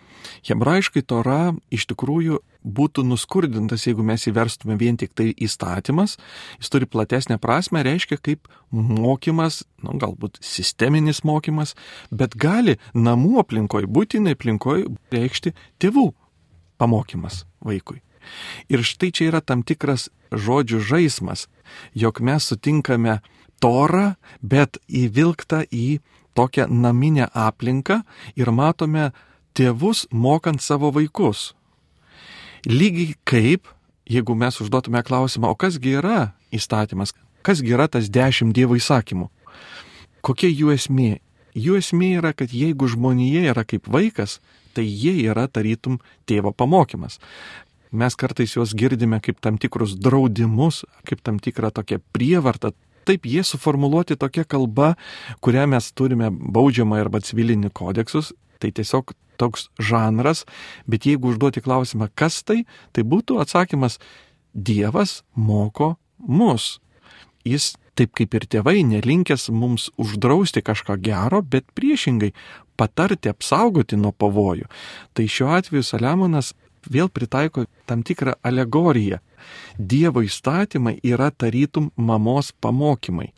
Hebrajiškai 0.48 1.04
Tora 1.06 1.54
iš 1.74 1.86
tikrųjų 1.92 2.40
būtų 2.64 3.04
nuskurdintas, 3.06 3.86
jeigu 3.86 4.06
mes 4.08 4.26
įverstume 4.30 4.78
vien 4.80 4.98
tik 4.98 5.14
tai 5.14 5.30
įstatymas. 5.36 6.16
Jis 6.62 6.74
turi 6.74 6.90
platesnę 6.90 7.38
prasme, 7.44 7.84
reiškia 7.86 8.18
kaip 8.24 8.50
mokymas, 8.72 9.64
nu, 9.84 9.98
galbūt 10.02 10.40
sisteminis 10.42 11.22
mokymas, 11.28 11.76
bet 12.10 12.34
gali 12.40 12.80
namų 12.96 13.44
aplinkoje, 13.44 13.92
būtinai 13.92 14.34
aplinkoje 14.38 14.90
reikšti 15.14 15.54
tėvų 15.84 16.10
pamokymas 16.82 17.44
vaikui. 17.62 18.02
Ir 18.72 18.82
štai 18.88 19.12
čia 19.12 19.28
yra 19.30 19.44
tam 19.44 19.62
tikras 19.68 20.08
žodžių 20.32 20.80
žaidimas, 20.82 21.48
jog 21.94 22.24
mes 22.24 22.48
sutinkame 22.48 23.20
torą, 23.64 24.14
bet 24.44 24.80
įvilktą 24.92 25.64
į 25.72 26.00
tokią 26.36 26.68
naminę 26.68 27.30
aplinką 27.34 28.02
ir 28.36 28.52
matome 28.52 29.12
tėvus 29.56 30.08
mokant 30.12 30.62
savo 30.62 30.92
vaikus. 30.92 31.54
Lygiai 32.68 33.16
kaip, 33.28 33.68
jeigu 34.10 34.36
mes 34.36 34.60
užduotume 34.64 35.04
klausimą, 35.04 35.52
o 35.52 35.56
kasgi 35.56 35.98
yra 36.00 36.34
įstatymas, 36.54 37.14
kasgi 37.44 37.76
yra 37.76 37.88
tas 37.92 38.10
dešimt 38.12 38.56
Dievo 38.56 38.78
įsakymų, 38.80 39.30
kokia 40.24 40.50
jų 40.52 40.74
esmė? 40.76 41.12
Jų 41.54 41.78
esmė 41.78 42.16
yra, 42.18 42.32
kad 42.34 42.50
jeigu 42.56 42.88
žmonėje 42.90 43.44
yra 43.52 43.62
kaip 43.68 43.86
vaikas, 43.92 44.40
tai 44.74 44.88
jie 44.88 45.14
yra 45.28 45.46
tarytum 45.48 46.00
tėvo 46.26 46.50
pamokymas. 46.56 47.20
Mes 47.94 48.16
kartais 48.18 48.56
juos 48.56 48.74
girdime 48.74 49.20
kaip 49.22 49.38
tam 49.44 49.60
tikrus 49.62 49.94
draudimus, 50.02 50.82
kaip 51.06 51.22
tam 51.22 51.38
tikrą 51.38 51.70
tokią 51.70 52.00
prievartą, 52.16 52.72
Taip, 53.04 53.28
jie 53.28 53.44
suformuoluoti 53.44 54.18
tokia 54.20 54.46
kalba, 54.48 54.94
kurią 55.44 55.68
mes 55.76 55.92
turime 55.98 56.32
baudžiamą 56.32 57.02
arba 57.02 57.22
civilinį 57.24 57.74
kodeksus, 57.76 58.32
tai 58.60 58.72
tiesiog 58.72 59.16
toks 59.42 59.68
žanras, 59.82 60.46
bet 60.88 61.08
jeigu 61.10 61.34
užduoti 61.34 61.64
klausimą, 61.66 62.10
kas 62.16 62.42
tai, 62.48 62.64
tai 62.94 63.04
būtų 63.04 63.42
atsakymas, 63.44 64.00
Dievas 64.54 65.24
moko 65.34 65.96
mus. 66.22 66.78
Jis 67.42 67.72
taip 67.98 68.14
kaip 68.18 68.36
ir 68.38 68.46
tėvai 68.50 68.84
nelinkęs 68.86 69.48
mums 69.50 69.88
uždrausti 69.98 70.62
kažką 70.62 71.00
gero, 71.02 71.42
bet 71.42 71.66
priešingai 71.74 72.32
patarti, 72.78 73.32
apsaugoti 73.34 73.98
nuo 73.98 74.14
pavojų. 74.14 74.70
Tai 75.14 75.26
šiuo 75.26 75.50
atveju 75.58 75.86
Saliamonas 75.86 76.54
vėl 76.90 77.10
pritaiko 77.10 77.66
tam 77.90 78.04
tikrą 78.04 78.36
alegoriją. 78.44 79.20
Dievo 79.78 80.24
įstatymai 80.24 81.00
yra 81.04 81.32
tarytum 81.32 81.92
mamos 81.96 82.52
pamokymai. 82.62 83.32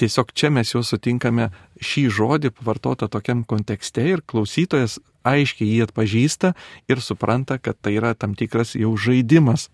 Tiesiog 0.00 0.32
čia 0.32 0.48
mes 0.48 0.70
jau 0.72 0.80
sutinkame 0.80 1.50
šį 1.84 2.06
žodį 2.16 2.50
pavartotą 2.56 3.08
tokiam 3.12 3.42
kontekste 3.44 4.06
ir 4.08 4.22
klausytojas 4.24 4.96
aiškiai 5.28 5.68
jį 5.74 5.82
atpažįsta 5.84 6.54
ir 6.88 7.02
supranta, 7.04 7.58
kad 7.58 7.76
tai 7.84 7.98
yra 7.98 8.14
tam 8.16 8.32
tikras 8.32 8.72
jau 8.78 8.94
žaidimas 8.96 9.68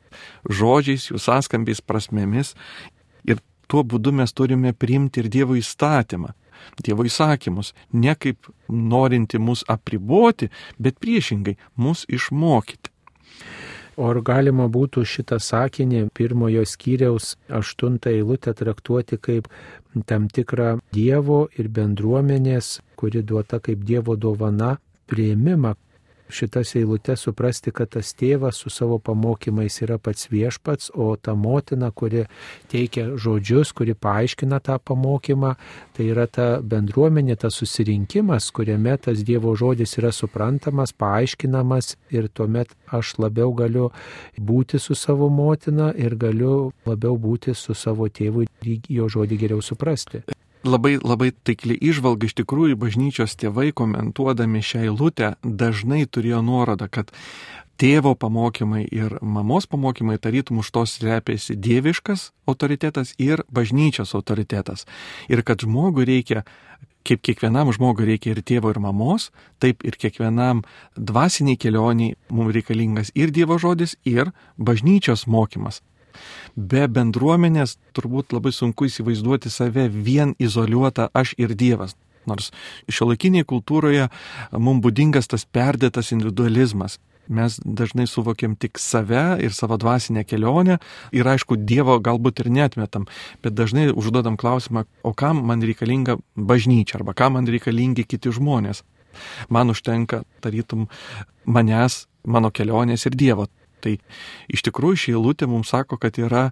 žodžiais, 0.50 1.06
jų 1.12 1.22
sąskambiais, 1.22 1.78
prasmėmis. 1.78 2.56
Ir 3.22 3.38
tuo 3.70 3.84
būdu 3.86 4.14
mes 4.18 4.34
turime 4.34 4.74
priimti 4.74 5.22
ir 5.22 5.30
Dievo 5.30 5.54
įstatymą. 5.58 6.34
Dievo 6.82 7.06
įsakymus, 7.06 7.70
ne 7.92 8.16
kaip 8.18 8.50
norinti 8.66 9.38
mus 9.38 9.62
apriboti, 9.70 10.50
bet 10.82 10.98
priešingai 10.98 11.54
mus 11.78 12.02
išmokyti. 12.10 12.95
O 13.96 14.10
ar 14.12 14.20
galima 14.20 14.66
būtų 14.68 15.04
šitą 15.08 15.38
sakinį 15.40 16.02
pirmojo 16.16 16.64
skyriaus 16.68 17.30
aštuntą 17.58 18.12
eilutę 18.12 18.52
traktuoti 18.58 19.16
kaip 19.16 19.48
tam 20.10 20.26
tikrą 20.28 20.74
Dievo 20.92 21.46
ir 21.56 21.70
bendruomenės, 21.78 22.80
kuri 23.00 23.22
duota 23.24 23.60
kaip 23.60 23.86
Dievo 23.88 24.16
dovana, 24.20 24.76
prieimimą, 25.08 25.72
šitas 26.28 26.74
eilutes 26.76 27.22
suprasti, 27.26 27.72
kad 27.74 27.90
tas 27.94 28.12
tėvas 28.16 28.60
su 28.62 28.70
savo 28.70 28.98
pamokymais 28.98 29.80
yra 29.84 29.98
pats 29.98 30.28
viešpats, 30.30 30.90
o 30.94 31.14
ta 31.16 31.34
motina, 31.34 31.90
kuri 31.90 32.24
teikia 32.72 33.08
žodžius, 33.16 33.72
kuri 33.76 33.94
paaiškina 33.94 34.60
tą 34.64 34.78
pamokymą, 34.78 35.54
tai 35.96 36.08
yra 36.12 36.26
ta 36.26 36.46
bendruomenė, 36.62 37.36
tas 37.40 37.58
susirinkimas, 37.60 38.50
kuriame 38.54 38.96
tas 38.98 39.22
Dievo 39.26 39.54
žodis 39.56 39.96
yra 40.00 40.12
suprantamas, 40.12 40.92
paaiškinamas 40.92 41.96
ir 42.14 42.28
tuomet 42.28 42.74
aš 42.92 43.16
labiau 43.22 43.52
galiu 43.56 43.90
būti 44.38 44.80
su 44.82 44.94
savo 44.94 45.28
motina 45.28 45.92
ir 45.96 46.16
galiu 46.16 46.72
labiau 46.86 47.18
būti 47.18 47.54
su 47.54 47.74
savo 47.74 48.08
tėvu 48.08 48.46
ir 48.46 48.90
jo 48.98 49.08
žodį 49.12 49.40
geriau 49.46 49.62
suprasti 49.62 50.22
labai, 50.66 50.96
labai 51.02 51.32
taikli 51.46 51.76
išvalga 51.80 52.28
iš 52.28 52.36
tikrųjų 52.42 52.78
bažnyčios 52.80 53.36
tėvai 53.40 53.70
komentuodami 53.76 54.62
šią 54.64 54.86
eilutę 54.88 55.34
dažnai 55.42 56.04
turėjo 56.06 56.42
nuorodą, 56.44 56.88
kad 56.90 57.12
tėvo 57.80 58.14
pamokymai 58.16 58.84
ir 58.88 59.18
mamos 59.22 59.68
pamokymai 59.68 60.18
tarytum 60.22 60.62
už 60.62 60.72
tos 60.72 60.98
repėsi 61.04 61.56
dieviškas 61.56 62.30
autoritetas 62.48 63.14
ir 63.18 63.44
bažnyčios 63.52 64.14
autoritetas. 64.16 64.86
Ir 65.28 65.44
kad 65.46 65.64
žmogui 65.64 66.08
reikia 66.08 66.44
kaip 67.06 67.22
kiekvienam 67.22 67.70
žmogui 67.74 68.06
reikia 68.08 68.34
ir 68.34 68.42
tėvo, 68.42 68.72
ir 68.72 68.80
mamos, 68.82 69.30
taip 69.62 69.84
ir 69.86 69.94
kiekvienam 70.00 70.64
dvasiniai 70.98 71.58
kelioniai 71.60 72.16
mums 72.34 72.54
reikalingas 72.56 73.12
ir 73.14 73.30
Dievo 73.30 73.60
žodis, 73.62 73.94
ir 74.02 74.32
bažnyčios 74.58 75.26
mokymas. 75.30 75.82
Be 76.56 76.86
bendruomenės 76.88 77.76
turbūt 77.96 78.36
labai 78.36 78.52
sunku 78.52 78.88
įsivaizduoti 78.90 79.52
save 79.52 79.88
vien 79.92 80.34
izoliuotą 80.38 81.10
aš 81.14 81.34
ir 81.38 81.54
Dievas. 81.54 81.96
Nors 82.26 82.50
šiuolaikinėje 82.90 83.46
kultūroje 83.46 84.08
mums 84.52 84.82
būdingas 84.84 85.30
tas 85.30 85.46
perdėtas 85.46 86.10
individualizmas. 86.16 86.98
Mes 87.26 87.58
dažnai 87.58 88.06
suvokiam 88.06 88.54
tik 88.54 88.78
save 88.78 89.38
ir 89.42 89.54
savo 89.54 89.76
dvasinę 89.82 90.22
kelionę 90.24 90.78
ir 91.12 91.26
aišku, 91.26 91.58
Dievo 91.58 91.98
galbūt 91.98 92.44
ir 92.44 92.50
netmetam, 92.54 93.08
bet 93.42 93.56
dažnai 93.58 93.88
užduodam 93.90 94.36
klausimą, 94.38 94.84
o 95.02 95.12
kam 95.12 95.42
man 95.46 95.62
reikalinga 95.62 96.20
bažnyčia 96.36 97.00
arba 97.00 97.16
kam 97.18 97.34
man 97.34 97.50
reikalingi 97.50 98.06
kiti 98.06 98.30
žmonės. 98.30 98.84
Man 99.48 99.72
užtenka, 99.72 100.22
tarytum, 100.44 100.86
manęs, 101.46 102.04
mano 102.26 102.50
kelionės 102.50 103.06
ir 103.08 103.16
Dievo. 103.18 103.48
Tai 103.84 103.96
iš 104.52 104.64
tikrųjų 104.66 105.02
ši 105.02 105.16
eilutė 105.16 105.48
mums 105.50 105.72
sako, 105.74 105.98
kad 106.00 106.18
yra 106.18 106.50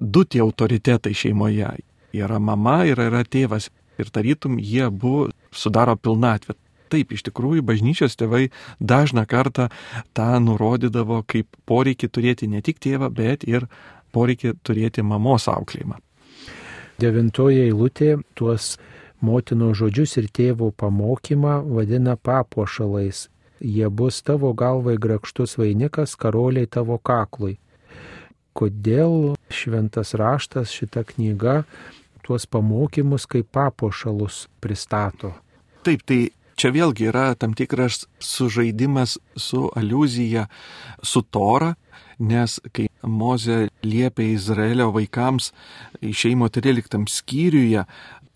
du 0.00 0.24
tie 0.24 0.42
autoritetai 0.44 1.14
šeimoje. 1.14 1.72
Yra 2.16 2.38
mama 2.40 2.84
ir 2.88 3.00
yra 3.02 3.24
tėvas. 3.24 3.70
Ir 3.96 4.10
tarytum 4.12 4.58
jie 4.60 4.84
abu 4.86 5.28
sudaro 5.52 5.96
pilnatvę. 5.96 6.56
Taip, 6.92 7.12
iš 7.16 7.24
tikrųjų, 7.26 7.64
bažnyčios 7.66 8.14
tėvai 8.18 8.50
dažną 8.78 9.24
kartą 9.26 9.70
tą 10.14 10.28
nurodydavo 10.42 11.22
kaip 11.26 11.48
poreikį 11.66 12.10
turėti 12.12 12.46
ne 12.46 12.60
tik 12.62 12.78
tėvą, 12.78 13.08
bet 13.10 13.42
ir 13.48 13.66
poreikį 14.14 14.54
turėti 14.62 15.02
mamos 15.02 15.48
auklėjimą. 15.50 15.98
Devintoje 17.02 17.66
eilutė 17.66 18.14
tuos 18.38 18.76
motino 19.20 19.72
žodžius 19.74 20.16
ir 20.20 20.28
tėvo 20.32 20.70
pamokymą 20.70 21.58
vadina 21.66 22.14
papuošalais 22.16 23.26
jie 23.60 23.88
bus 23.90 24.22
tavo 24.22 24.52
galvai 24.52 24.96
grakštus 24.98 25.56
vainikas, 25.58 26.16
karoliai 26.16 26.66
tavo 26.66 26.98
kaklui. 26.98 27.56
Kodėl 28.56 29.36
šventas 29.52 30.14
raštas 30.16 30.72
šitą 30.72 31.04
knygą 31.04 31.62
tuos 32.24 32.46
pamokymus 32.48 33.26
kaip 33.28 33.50
papuošalus 33.52 34.46
pristato? 34.60 35.34
Taip, 35.86 36.02
tai 36.08 36.30
čia 36.58 36.72
vėlgi 36.74 37.10
yra 37.12 37.28
tam 37.38 37.54
tikras 37.54 38.06
sužaidimas 38.18 39.18
su 39.36 39.66
aluzija, 39.76 40.46
su 41.02 41.22
Tora, 41.22 41.74
nes 42.18 42.58
kai 42.72 42.88
Moze 43.06 43.68
liepia 43.84 44.32
Izraelio 44.34 44.88
vaikams 44.90 45.52
išeimo 46.00 46.48
13 46.48 47.04
skyriuje 47.12 47.84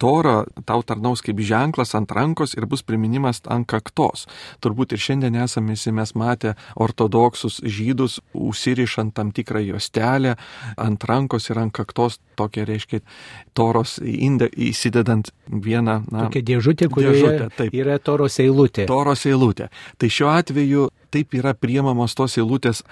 Tora 0.00 0.44
tau 0.64 0.80
tarnaus 0.86 1.20
kaip 1.24 1.40
ženklas 1.44 1.92
ant 1.98 2.10
rankos 2.16 2.54
ir 2.56 2.64
bus 2.70 2.82
priminimas 2.86 3.42
ant 3.52 3.68
kaktos. 3.68 4.26
Turbūt 4.64 4.94
ir 4.96 5.02
šiandien 5.02 5.36
esame 5.44 5.76
mes 5.76 6.14
matę 6.16 6.54
ortodoksus 6.80 7.60
žydus 7.60 8.20
užsirišant 8.32 9.14
tam 9.14 9.32
tikrą 9.36 9.60
juostelę 9.60 10.36
ant 10.80 11.04
rankos 11.04 11.50
ir 11.50 11.60
ant 11.60 11.74
kaktos, 11.76 12.18
tokia 12.36 12.64
reiškia 12.64 13.02
Toros 13.52 13.98
inde, 14.00 14.48
įsidedant 14.56 15.32
vieną. 15.50 16.00
Na, 16.08 16.28
tokia 16.28 16.42
dėžutė, 16.48 16.88
kurioje 16.88 17.50
yra 17.72 17.98
Toros 17.98 18.40
eilutė. 18.40 18.86
Toros 18.88 19.26
eilutė. 19.28 19.68
Tai 20.00 20.08
šiuo 20.08 20.32
atveju 20.32 20.88
taip 21.10 21.34
yra 21.34 21.54
priemamos 21.54 22.14
tos 22.18 22.38
eilutės, 22.40 22.82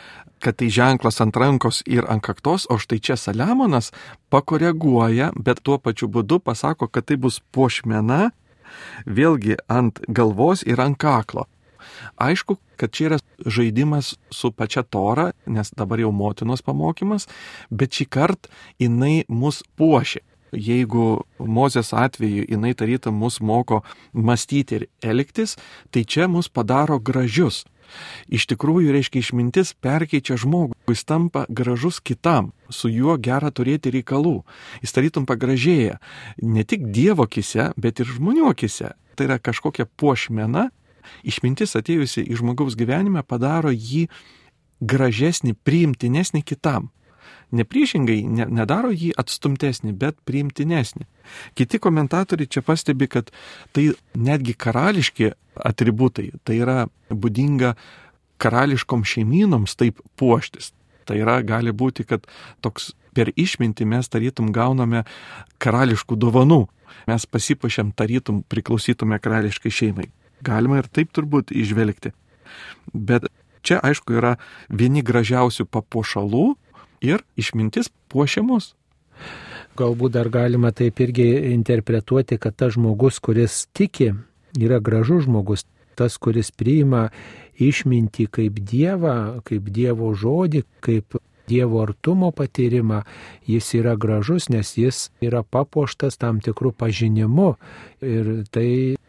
kad 0.43 0.59
tai 0.59 0.69
ženklas 0.75 1.21
ant 1.25 1.37
rankos 1.37 1.83
ir 1.87 2.07
ant 2.11 2.23
kaktos, 2.25 2.67
o 2.71 2.79
štai 2.79 3.01
čia 3.01 3.17
Saliamonas 3.17 3.93
pakoreguoja, 4.31 5.33
bet 5.35 5.63
tuo 5.63 5.79
pačiu 5.79 6.11
būdu 6.11 6.41
pasako, 6.43 6.89
kad 6.89 7.09
tai 7.09 7.17
bus 7.17 7.41
pošmena 7.53 8.31
vėlgi 9.07 9.59
ant 9.69 10.01
galvos 10.09 10.65
ir 10.67 10.81
ant 10.83 10.99
kaklo. 10.99 11.47
Aišku, 12.19 12.59
kad 12.77 12.91
čia 12.91 13.09
yra 13.09 13.19
žaidimas 13.47 14.15
su 14.31 14.51
pačia 14.53 14.83
Tora, 14.83 15.31
nes 15.47 15.71
dabar 15.77 16.01
jau 16.01 16.13
motinos 16.13 16.63
pamokymas, 16.63 17.27
bet 17.71 17.95
šį 17.95 18.07
kartą 18.11 18.53
jinai 18.83 19.25
mus 19.29 19.63
puošia. 19.79 20.23
Jeigu 20.49 21.27
Mozės 21.39 21.91
atveju 21.93 22.47
jinai 22.49 22.73
tarytum 22.73 23.19
mus 23.21 23.37
moko 23.45 23.83
mąstyti 24.13 24.79
ir 24.79 24.87
elgtis, 25.05 25.59
tai 25.93 26.07
čia 26.09 26.29
mus 26.29 26.49
padaro 26.49 26.97
gražius. 26.99 27.67
Iš 28.29 28.49
tikrųjų, 28.53 28.93
reiškia, 28.95 29.23
išmintis 29.23 29.75
perkeičia 29.83 30.39
žmogų, 30.41 30.77
jis 30.91 31.05
tampa 31.09 31.45
gražus 31.49 32.01
kitam, 32.01 32.53
su 32.71 32.91
juo 32.93 33.17
gera 33.21 33.51
turėti 33.55 33.93
reikalų. 33.95 34.43
Jis 34.85 34.95
tarytum 34.97 35.29
pagražėja 35.29 35.99
ne 36.43 36.65
tik 36.65 36.91
Dievo 36.95 37.27
kise, 37.27 37.73
bet 37.77 38.01
ir 38.01 38.11
žmonių 38.11 38.53
kise. 38.59 38.95
Tai 39.19 39.27
yra 39.27 39.39
kažkokia 39.43 39.89
puošmena, 39.99 40.69
išmintis 41.27 41.75
atėjusi 41.79 42.23
į 42.23 42.39
žmogaus 42.39 42.77
gyvenimą 42.79 43.25
padaro 43.27 43.73
jį 43.75 44.07
gražesnį, 44.79 45.57
priimtinesnį 45.67 46.45
kitam. 46.47 46.93
Nepriešingai 47.57 48.19
ne, 48.29 48.45
nedaro 48.61 48.91
jį 48.93 49.15
atstumtesnį, 49.17 49.95
bet 49.97 50.19
priimtinesnį. 50.29 51.07
Kiti 51.57 51.81
komentatoriai 51.81 52.51
čia 52.51 52.63
pastebi, 52.65 53.09
kad 53.09 53.31
tai 53.73 53.91
netgi 54.17 54.53
karališki 54.53 55.33
atributai, 55.57 56.31
tai 56.45 56.59
yra 56.61 56.79
būdinga 57.09 57.75
karališkom 58.43 59.05
šeimynoms 59.09 59.79
taip 59.81 60.03
puoštis. 60.21 60.73
Tai 61.09 61.17
yra, 61.17 61.39
gali 61.41 61.73
būti, 61.73 62.05
kad 62.05 62.27
toks 62.61 62.93
per 63.17 63.33
išmintį 63.33 63.87
mes 63.89 64.13
tarytum 64.13 64.53
gauname 64.53 65.07
karališkų 65.63 66.19
dovanų. 66.21 66.67
Mes 67.09 67.25
pasipašėm 67.25 67.95
tarytum 67.97 68.43
priklausytume 68.53 69.17
karališkai 69.25 69.73
šeimai. 69.73 70.11
Galima 70.45 70.83
ir 70.83 70.89
taip 70.93 71.11
turbūt 71.17 71.51
išvelgti. 71.57 72.13
Bet 72.93 73.27
čia 73.65 73.81
aišku 73.85 74.15
yra 74.21 74.37
vieni 74.69 75.03
gražiausių 75.05 75.67
papuošalų, 75.73 76.47
ir 77.01 77.25
išmintis 77.37 77.91
puošia 78.09 78.43
mus. 78.43 78.75
Galbūt 79.79 80.17
dar 80.17 80.31
galima 80.35 80.73
taip 80.75 80.99
irgi 81.01 81.29
interpretuoti, 81.53 82.39
kad 82.39 82.57
tas 82.59 82.75
žmogus, 82.75 83.21
kuris 83.23 83.67
tiki, 83.73 84.11
yra 84.59 84.81
gražus 84.83 85.27
žmogus, 85.29 85.65
tas, 85.99 86.19
kuris 86.19 86.51
priima 86.51 87.09
išmintį 87.59 88.29
kaip 88.35 88.61
Dievą, 88.67 89.41
kaip 89.47 89.71
Dievo 89.75 90.11
žodį, 90.15 90.65
kaip 90.83 91.19
Dievo 91.49 91.81
artumo 91.83 92.31
patyrimą, 92.35 93.03
jis 93.49 93.71
yra 93.79 93.95
gražus, 93.97 94.51
nes 94.53 94.75
jis 94.77 95.09
yra 95.25 95.43
papuoštas 95.43 96.21
tam 96.21 96.43
tikrų 96.45 96.75
pažinimu 96.77 97.55
ir 98.05 98.33
tai 98.53 98.69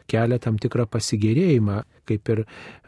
kelia 0.09 0.39
tam 0.41 0.57
tikrą 0.61 0.87
pasigėrėjimą, 0.89 1.81
kaip 2.09 2.31
ir 2.33 2.45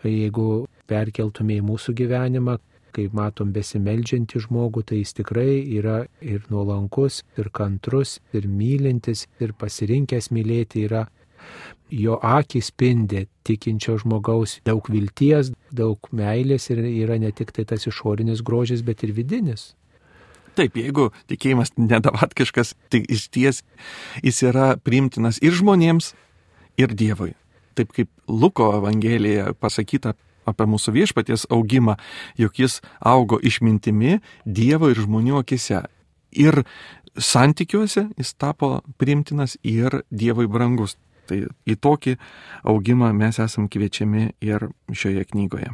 jeigu 0.07 0.65
perkeltume 0.89 1.59
į 1.59 1.65
mūsų 1.67 1.95
gyvenimą, 1.99 2.57
kai 2.93 3.07
matom 3.15 3.51
besimeldžiantį 3.55 4.43
žmogų, 4.45 4.83
tai 4.87 5.01
jis 5.01 5.15
tikrai 5.21 5.61
yra 5.79 6.03
ir 6.21 6.45
nuolankus, 6.51 7.21
ir 7.39 7.51
kantrus, 7.55 8.19
ir 8.35 8.47
mylintis, 8.47 9.27
ir 9.39 9.55
pasirinkęs 9.57 10.31
mylėti 10.35 10.85
yra. 10.87 11.07
Jo 11.91 12.19
akis 12.21 12.69
spindi 12.69 13.25
tikinčio 13.47 13.97
žmogaus 13.99 14.59
daug 14.67 14.85
vilties, 14.93 15.51
daug 15.73 16.07
meilės 16.15 16.69
ir 16.69 16.83
yra 16.85 17.17
ne 17.19 17.31
tik 17.35 17.51
tai 17.55 17.65
tas 17.67 17.87
išorinis 17.89 18.43
grožis, 18.45 18.85
bet 18.85 19.03
ir 19.03 19.15
vidinis. 19.17 19.71
Taip, 20.55 20.75
jeigu 20.75 21.09
tikėjimas 21.31 21.73
nedavatkiškas, 21.79 22.75
tai 22.91 23.03
iš 23.07 23.29
ties 23.31 23.63
jis 24.21 24.41
yra 24.43 24.75
priimtinas 24.83 25.39
ir 25.41 25.55
žmonėms, 25.55 26.11
ir 26.77 26.95
Dievui. 26.97 27.33
Taip 27.75 27.93
kaip 27.95 28.09
Luko 28.27 28.71
Evangelija 28.77 29.53
pasakyta 29.59 30.13
apie 30.45 30.67
mūsų 30.69 30.93
viešpaties 30.95 31.47
augimą, 31.53 31.97
jog 32.37 32.59
jis 32.59 32.79
augo 32.99 33.39
išmintimi 33.41 34.19
Dievo 34.45 34.91
ir 34.91 35.01
žmonių 35.03 35.41
akise. 35.41 35.85
Ir 36.31 36.63
santykiuose 37.17 38.07
jis 38.17 38.33
tapo 38.39 38.79
priimtinas 38.97 39.57
ir 39.63 40.03
Dievui 40.11 40.47
brangus. 40.47 40.97
Tai 41.29 41.43
į 41.69 41.77
tokį 41.79 42.17
augimą 42.67 43.11
mes 43.15 43.39
esam 43.39 43.69
kviečiami 43.71 44.31
ir 44.43 44.69
šioje 44.91 45.27
knygoje. 45.31 45.71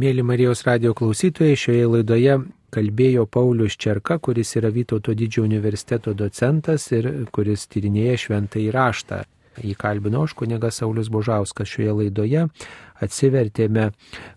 Mėly 0.00 0.24
Marijos 0.26 0.64
radio 0.66 0.94
klausytojai, 0.96 1.54
šioje 1.54 1.86
laidoje 1.86 2.38
kalbėjo 2.74 3.28
Paulius 3.30 3.76
Čerka, 3.78 4.18
kuris 4.18 4.56
yra 4.58 4.72
Vytauto 4.74 5.14
didžiojo 5.14 5.46
universiteto 5.46 6.14
docentas 6.18 6.88
ir 6.90 7.06
kuris 7.34 7.68
tyrinėja 7.70 8.16
šventąjį 8.24 8.72
raštą. 8.74 9.20
Jį 9.62 9.76
kalbino 9.78 10.24
aš 10.26 10.34
kunigas 10.34 10.80
Saulis 10.80 11.10
Božauskas 11.14 11.70
šioje 11.70 11.94
laidoje. 12.00 12.48
Atsivertėme 13.02 13.88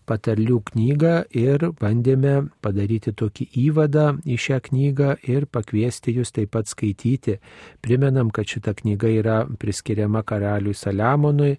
patarlių 0.09 0.61
knygą 0.71 1.13
ir 1.37 1.67
bandėme 1.77 2.47
padaryti 2.65 3.13
tokį 3.13 3.45
įvadą 3.67 4.07
į 4.25 4.37
šią 4.45 4.57
knygą 4.69 5.11
ir 5.29 5.45
pakviesti 5.45 6.15
jūs 6.15 6.33
taip 6.33 6.55
pat 6.55 6.71
skaityti. 6.71 7.37
Primenam, 7.85 8.31
kad 8.33 8.49
šita 8.49 8.73
knyga 8.79 9.11
yra 9.13 9.37
priskiriama 9.61 10.23
karaliui 10.25 10.73
Saliamonui 10.73 11.53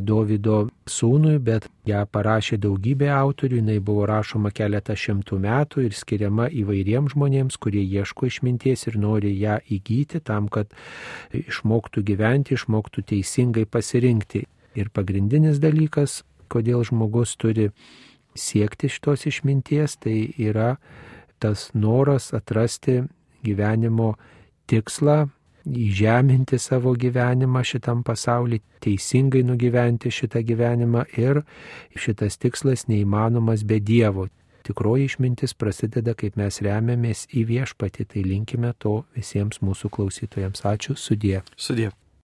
Dovido 0.00 0.70
sūnui, 0.88 1.36
bet 1.38 1.66
ją 1.84 2.00
parašė 2.08 2.56
daugybė 2.62 3.10
autorių, 3.12 3.58
jinai 3.60 3.78
buvo 3.84 4.06
rašoma 4.08 4.50
keletą 4.54 4.96
šimtų 4.96 5.38
metų 5.44 5.84
ir 5.84 5.96
skiriama 5.96 6.48
įvairiems 6.48 7.12
žmonėms, 7.12 7.58
kurie 7.60 7.84
ieško 7.84 8.30
išminties 8.30 8.86
ir 8.88 8.96
nori 8.96 9.34
ją 9.36 9.58
įgyti 9.68 10.22
tam, 10.24 10.48
kad 10.48 10.72
išmoktų 11.36 12.02
gyventi, 12.08 12.56
išmoktų 12.56 13.04
teisingai 13.12 13.66
pasirinkti. 13.68 14.46
Ir 14.72 14.88
pagrindinis 14.88 15.60
dalykas, 15.60 16.22
kodėl 16.52 16.84
žmogus 16.88 17.34
turi 17.40 17.70
siekti 18.38 18.90
šitos 18.92 19.26
išminties, 19.28 19.98
tai 20.00 20.16
yra 20.40 20.76
tas 21.42 21.70
noras 21.74 22.30
atrasti 22.36 23.02
gyvenimo 23.44 24.14
tikslą, 24.70 25.26
įžeminti 25.66 26.58
savo 26.58 26.94
gyvenimą 26.98 27.62
šitam 27.66 28.02
pasauliu, 28.06 28.60
teisingai 28.82 29.44
nugyventi 29.46 30.10
šitą 30.10 30.42
gyvenimą 30.46 31.04
ir 31.18 31.42
šitas 31.94 32.38
tikslas 32.42 32.88
neįmanomas 32.90 33.66
be 33.66 33.78
Dievo. 33.80 34.28
Tikroji 34.62 35.08
išmintis 35.10 35.56
prasideda, 35.58 36.14
kaip 36.14 36.36
mes 36.38 36.60
remiamės 36.62 37.26
į 37.34 37.46
viešpatį, 37.50 38.06
tai 38.14 38.22
linkime 38.26 38.70
to 38.78 39.00
visiems 39.16 39.58
mūsų 39.62 39.90
klausytojams. 39.90 40.62
Ačiū, 40.62 40.94
sudė. 40.98 41.42
Sudė. 41.58 41.90